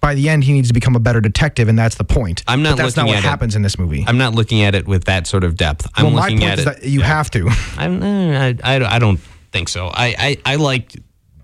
[0.00, 2.44] by the end he needs to become a better detective, and that's the point.
[2.46, 4.04] I'm not But that's not what at it- happens in this movie.
[4.06, 5.88] I'm not looking at it with that sort of depth.
[5.96, 6.80] I'm well, my looking point at is it.
[6.82, 7.48] that you have to.
[7.76, 9.18] I'm, eh, I, I, I don't
[9.52, 9.86] think so.
[9.88, 10.96] I, I, I liked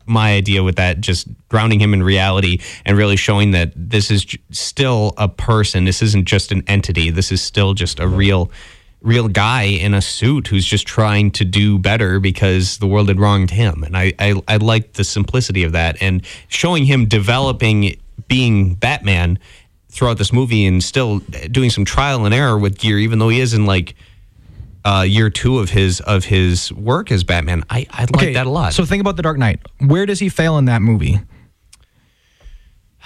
[0.04, 4.24] my idea with that, just grounding him in reality and really showing that this is
[4.24, 5.84] j- still a person.
[5.84, 7.10] This isn't just an entity.
[7.10, 8.50] This is still just a real,
[9.00, 13.20] real guy in a suit who's just trying to do better because the world had
[13.20, 13.84] wronged him.
[13.84, 17.96] And I, I, I liked the simplicity of that and showing him developing
[18.28, 19.38] being Batman
[19.90, 21.18] throughout this movie and still
[21.50, 23.94] doing some trial and error with gear, even though he is in like
[24.84, 27.64] uh, year two of his of his work as Batman.
[27.70, 28.72] I, I like that a lot.
[28.72, 29.60] So think about the Dark Knight.
[29.78, 31.20] Where does he fail in that movie?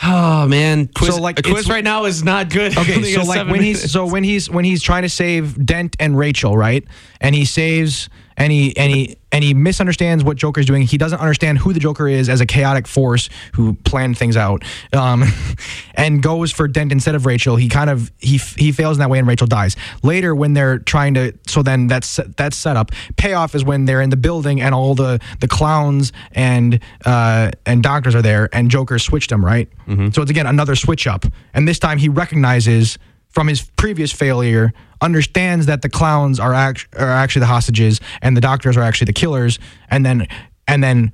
[0.03, 2.77] oh man, quiz, So, like, a quiz right now is not good.
[2.87, 6.17] Okay, so like when he's so when he's when he's trying to save Dent and
[6.19, 6.85] Rachel, right?
[7.21, 10.83] And he saves and he and he and he misunderstands what Joker's doing.
[10.83, 14.65] He doesn't understand who the Joker is as a chaotic force who planned things out,
[14.93, 15.25] um,
[15.95, 17.57] and goes for Dent instead of Rachel.
[17.57, 19.77] He kind of he he fails in that way, and Rachel dies.
[20.03, 22.93] Later, when they're trying to, so then that's that's set up.
[23.17, 27.83] Payoff is when they're in the building and all the the clowns and uh, and
[27.83, 29.69] doctors are there, and Joker switched them right.
[30.13, 31.25] So it's again another switch up,
[31.55, 32.99] and this time he recognizes
[33.37, 34.73] from his previous failure
[35.03, 39.05] understands that the clowns are, act- are actually the hostages and the doctors are actually
[39.05, 39.59] the killers
[39.91, 40.27] and then
[40.67, 41.13] and then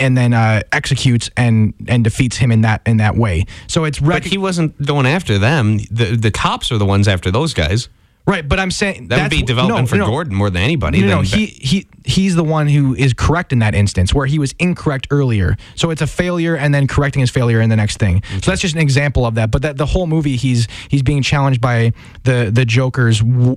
[0.00, 4.00] and then uh, executes and and defeats him in that in that way so it's
[4.00, 5.78] but he wasn't going after them.
[5.88, 7.88] The the cops are the ones after those guys.
[8.26, 11.00] Right but i'm saying That would be development no, for no, Gordon more than anybody.
[11.00, 14.38] no, no, he he he's the one who is correct in that instance where he
[14.38, 15.56] was incorrect earlier.
[15.76, 18.22] So it's a failure and then correcting his failure in the next thing.
[18.42, 19.52] So that's just an example of that.
[19.52, 21.92] But that the whole movie he's he's being challenged by
[22.24, 23.56] the the Joker's w-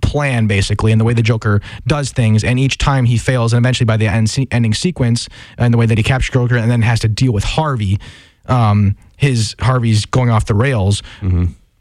[0.00, 3.62] plan basically and the way the Joker does things and each time he fails and
[3.64, 6.70] eventually by the end se- ending sequence and the way that he captures Joker and
[6.70, 7.98] then has to deal with Harvey
[8.46, 11.02] um his Harvey's going off the rails.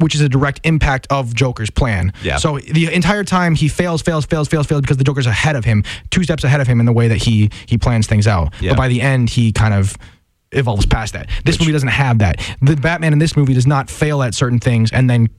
[0.02, 2.14] Which is a direct impact of Joker's plan.
[2.24, 2.38] Yeah.
[2.38, 5.64] So the entire time he fails, fails, fails, fails, fails because the Joker's ahead of
[5.64, 8.54] him, two steps ahead of him in the way that he he plans things out.
[8.60, 8.72] Yeah.
[8.72, 9.95] But by the end, he kind of
[10.52, 11.30] evolves past that.
[11.45, 12.39] This movie doesn't have that.
[12.62, 15.30] The Batman in this movie does not fail at certain things and then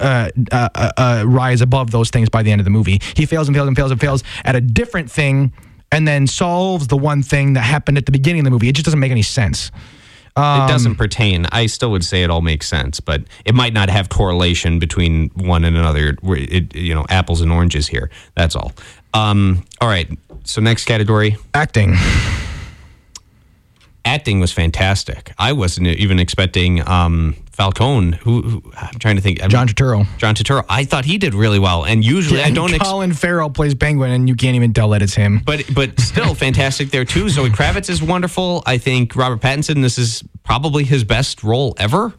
[0.00, 3.00] uh, uh, uh, uh, rise above those things by the end of the movie.
[3.14, 5.52] He fails and fails and fails and fails at a different thing
[5.90, 8.68] and then solves the one thing that happened at the beginning of the movie.
[8.68, 9.70] It just doesn't make any sense.
[10.36, 11.46] It um, doesn't pertain.
[11.52, 15.28] I still would say it all makes sense, but it might not have correlation between
[15.30, 16.16] one and another.
[16.22, 18.10] It, you know, apples and oranges here.
[18.34, 18.72] That's all.
[19.12, 20.08] Um, all right.
[20.44, 21.94] So next category, Acting.
[24.04, 25.32] acting was fantastic.
[25.38, 28.16] I wasn't even expecting um, Falcone.
[28.22, 29.42] Who, who I'm trying to think.
[29.42, 30.06] I John Turturro.
[30.18, 30.64] John Turturro.
[30.68, 32.72] I thought he did really well, and usually I And don't.
[32.72, 35.40] Ex- Colin Farrell plays Penguin and you can't even tell that it's him.
[35.44, 37.28] but but still fantastic there too.
[37.28, 38.62] Zoe Kravitz is wonderful.
[38.66, 39.82] I think Robert Pattinson.
[39.82, 42.12] This is probably his best role ever.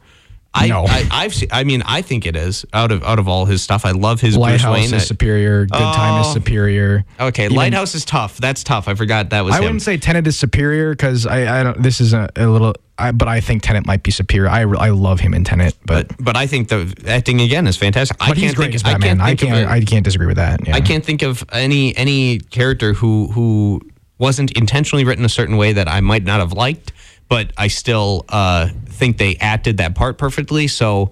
[0.56, 0.86] I, No.
[0.88, 3.62] I I've seen, I mean I think it is out of out of all his
[3.64, 3.86] stuff.
[3.86, 4.94] I love his Bruce Lighthouse Wayne.
[4.94, 5.66] is superior.
[5.66, 6.34] Good Time is Oh.
[6.34, 7.06] superior.
[7.20, 8.38] okay, Even- Lighthouse is tough.
[8.38, 8.88] That's tough.
[8.88, 9.64] I forgot that was I him.
[9.64, 11.82] wouldn't say Tenet is superior because I, I don't.
[11.82, 12.74] This is a, a little.
[13.00, 14.48] I, but I think Tenet might be superior.
[14.48, 17.76] I, I love him in Tenet, but but but I think the acting again is
[17.76, 18.18] fantastic.
[18.22, 18.76] I can't think.
[18.76, 19.68] as I can't I can't.
[19.68, 20.68] a- I can't disagree with that.
[20.68, 20.76] yeah.
[20.76, 23.82] I can't think of any any character who who
[24.20, 26.94] wasn't intentionally written a certain way that I might not have liked,
[27.28, 30.68] but I still uh, think they acted that part perfectly.
[30.68, 31.12] So,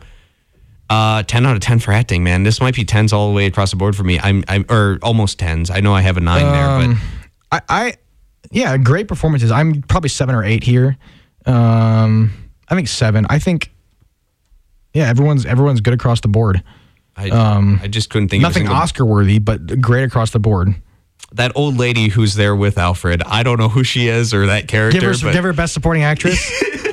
[0.90, 2.44] uh, ten out of ten for acting, man.
[2.44, 4.20] This might be tens all the way across the board for me.
[4.20, 5.70] I'm, I'm or almost tens.
[5.70, 6.98] I know I have a nine there, Um,
[7.50, 7.94] but I, I
[8.52, 9.52] yeah, great performances.
[9.52, 10.98] I'm probably seven or eight here.
[11.46, 12.32] Um,
[12.68, 13.26] I think seven.
[13.30, 13.72] I think
[14.94, 16.62] yeah, everyone's everyone's good across the board.
[17.16, 17.30] I,
[17.84, 20.40] I just couldn't think um, Nothing of a single, Oscar worthy, but great across the
[20.40, 20.74] board.
[21.34, 23.22] that old lady who's there with Alfred.
[23.24, 25.00] I don't know who she is or that character.
[25.00, 26.40] Give her but give her best supporting actress.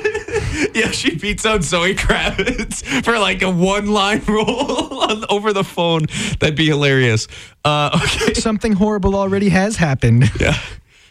[0.79, 5.63] Yeah, she beats out Zoe Kravitz for like a one line role on, over the
[5.63, 6.05] phone.
[6.39, 7.27] That'd be hilarious.
[7.65, 8.33] Uh, okay.
[8.35, 10.29] Something horrible already has happened.
[10.39, 10.57] Yeah.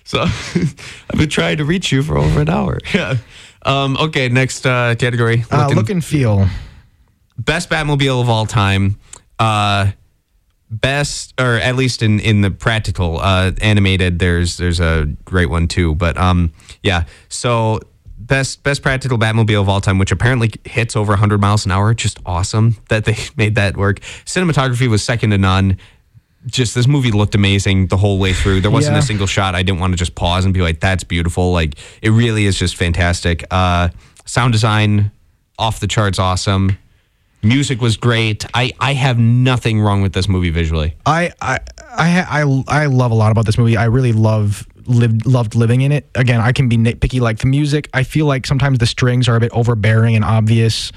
[0.05, 2.79] So I've been trying to reach you for over an hour.
[2.95, 3.17] Yeah.
[3.63, 5.45] Um, okay, next uh, category.
[5.51, 6.47] Uh, Looking- look and feel.
[7.39, 8.99] best Batmobile of all time.
[9.39, 9.91] Uh,
[10.71, 15.69] best, or at least in in the practical uh, animated, there's there's a great one
[15.69, 15.95] too.
[15.95, 16.53] But um,
[16.83, 17.05] yeah.
[17.29, 17.81] So
[18.29, 21.93] best best practical Batmobile of all time, which apparently hits over 100 miles an hour.
[21.95, 24.01] Just awesome that they made that work.
[24.25, 25.79] Cinematography was second to none.
[26.47, 28.61] Just this movie looked amazing the whole way through.
[28.61, 29.01] There wasn't Yeah.
[29.01, 31.75] a single shot I didn't want to just pause and be like, "That's beautiful." Like
[32.01, 33.45] it really is just fantastic.
[33.51, 33.89] Uh,
[34.25, 35.11] sound design
[35.59, 36.79] off the charts, awesome.
[37.43, 38.45] Music was great.
[38.53, 40.95] I, I have nothing wrong with this movie visually.
[41.07, 41.59] I I
[41.91, 43.77] I I I love a lot about this movie.
[43.77, 46.09] I really love lived loved living in it.
[46.15, 47.21] Again, I can be nitpicky.
[47.21, 50.93] Like the music, I feel like sometimes the strings are a bit overbearing and obvious.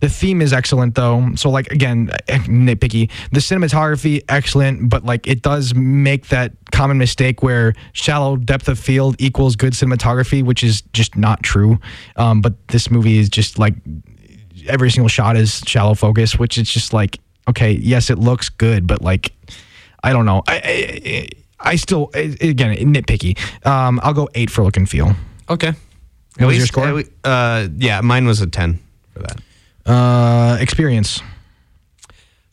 [0.00, 1.30] The theme is excellent though.
[1.36, 3.10] So like again, eh, nitpicky.
[3.32, 8.78] The cinematography excellent, but like it does make that common mistake where shallow depth of
[8.78, 11.78] field equals good cinematography, which is just not true.
[12.16, 13.74] Um, but this movie is just like
[14.66, 17.18] every single shot is shallow focus, which is just like
[17.48, 19.32] okay, yes, it looks good, but like
[20.02, 20.42] I don't know.
[20.46, 21.28] I I, I
[21.76, 23.38] still again nitpicky.
[23.66, 25.14] Um, I'll go eight for look and feel.
[25.48, 25.72] Okay.
[26.38, 27.02] What was your score?
[27.22, 28.80] Uh, yeah, mine was a 10
[29.12, 29.40] for that.
[29.86, 31.22] Uh, experience.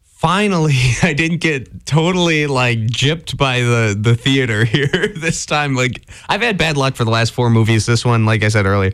[0.03, 5.75] Finally, I didn't get totally like gypped by the the theater here this time.
[5.75, 7.85] Like I've had bad luck for the last four movies.
[7.85, 8.91] This one, like I said earlier,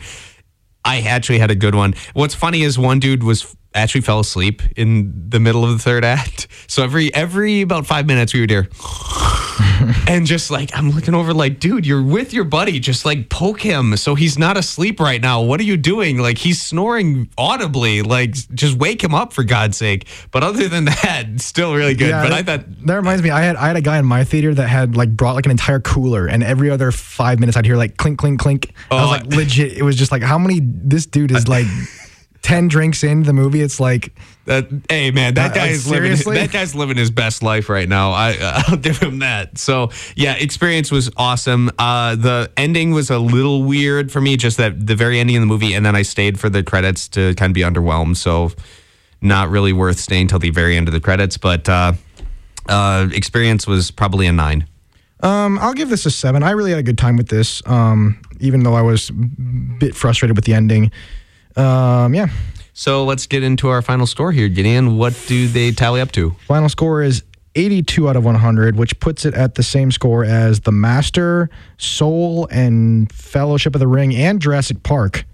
[0.86, 1.96] I actually had a good one.
[2.14, 6.04] What's funny is one dude was actually fell asleep in the middle of the third
[6.06, 6.48] act.
[6.70, 8.68] So every every about five minutes we would hear
[10.08, 12.80] and just like I'm looking over like, dude, you're with your buddy.
[12.80, 15.42] Just like poke him so he's not asleep right now.
[15.42, 16.18] What are you doing?
[16.18, 18.02] Like he's snoring audibly.
[18.02, 20.08] Like just wake him up for God's sake.
[20.32, 22.12] But other than that, still really good.
[22.12, 23.30] but I thought that reminds me.
[23.30, 25.52] I had I had a guy in my theater that had like brought like an
[25.52, 28.74] entire cooler, and every other five minutes I'd hear like clink clink clink.
[28.92, 29.78] I was Oh, like legit.
[29.78, 30.60] It was just like how many?
[30.62, 31.66] This dude is like.
[32.48, 34.14] 10 drinks into the movie it's like
[34.46, 34.70] that.
[34.90, 36.04] Hey man, that Uh, guy is living.
[36.16, 36.38] seriously?
[36.38, 38.12] That guy's living his best life right now.
[38.14, 38.38] I
[38.70, 39.58] I'll give him that.
[39.58, 41.70] So yeah, experience was awesome.
[41.78, 44.38] Uh, the ending was a little weird for me.
[44.38, 47.10] Just that the very ending of the movie, and then I stayed for the credits
[47.10, 48.16] to kind of be underwhelmed.
[48.16, 48.52] So
[49.22, 51.38] not really worth staying till the very end of the credits.
[51.38, 51.94] But uh,
[52.70, 54.66] uh, experience was probably a nine.
[55.22, 56.44] Um, I'll give this a seven.
[56.44, 59.96] I really had a good time with this, um, even though I was a bit
[59.96, 60.92] frustrated with the ending.
[61.58, 62.28] Um, yeah.
[62.74, 64.98] So let's get into our final score here, Gideon.
[64.98, 66.36] What do they tally up to?
[66.48, 67.24] Final score is
[67.56, 72.48] 82 out of 100, which puts it at the same score as The Master, Soul,
[72.52, 75.26] and Fellowship of the Ring and Jurassic Park.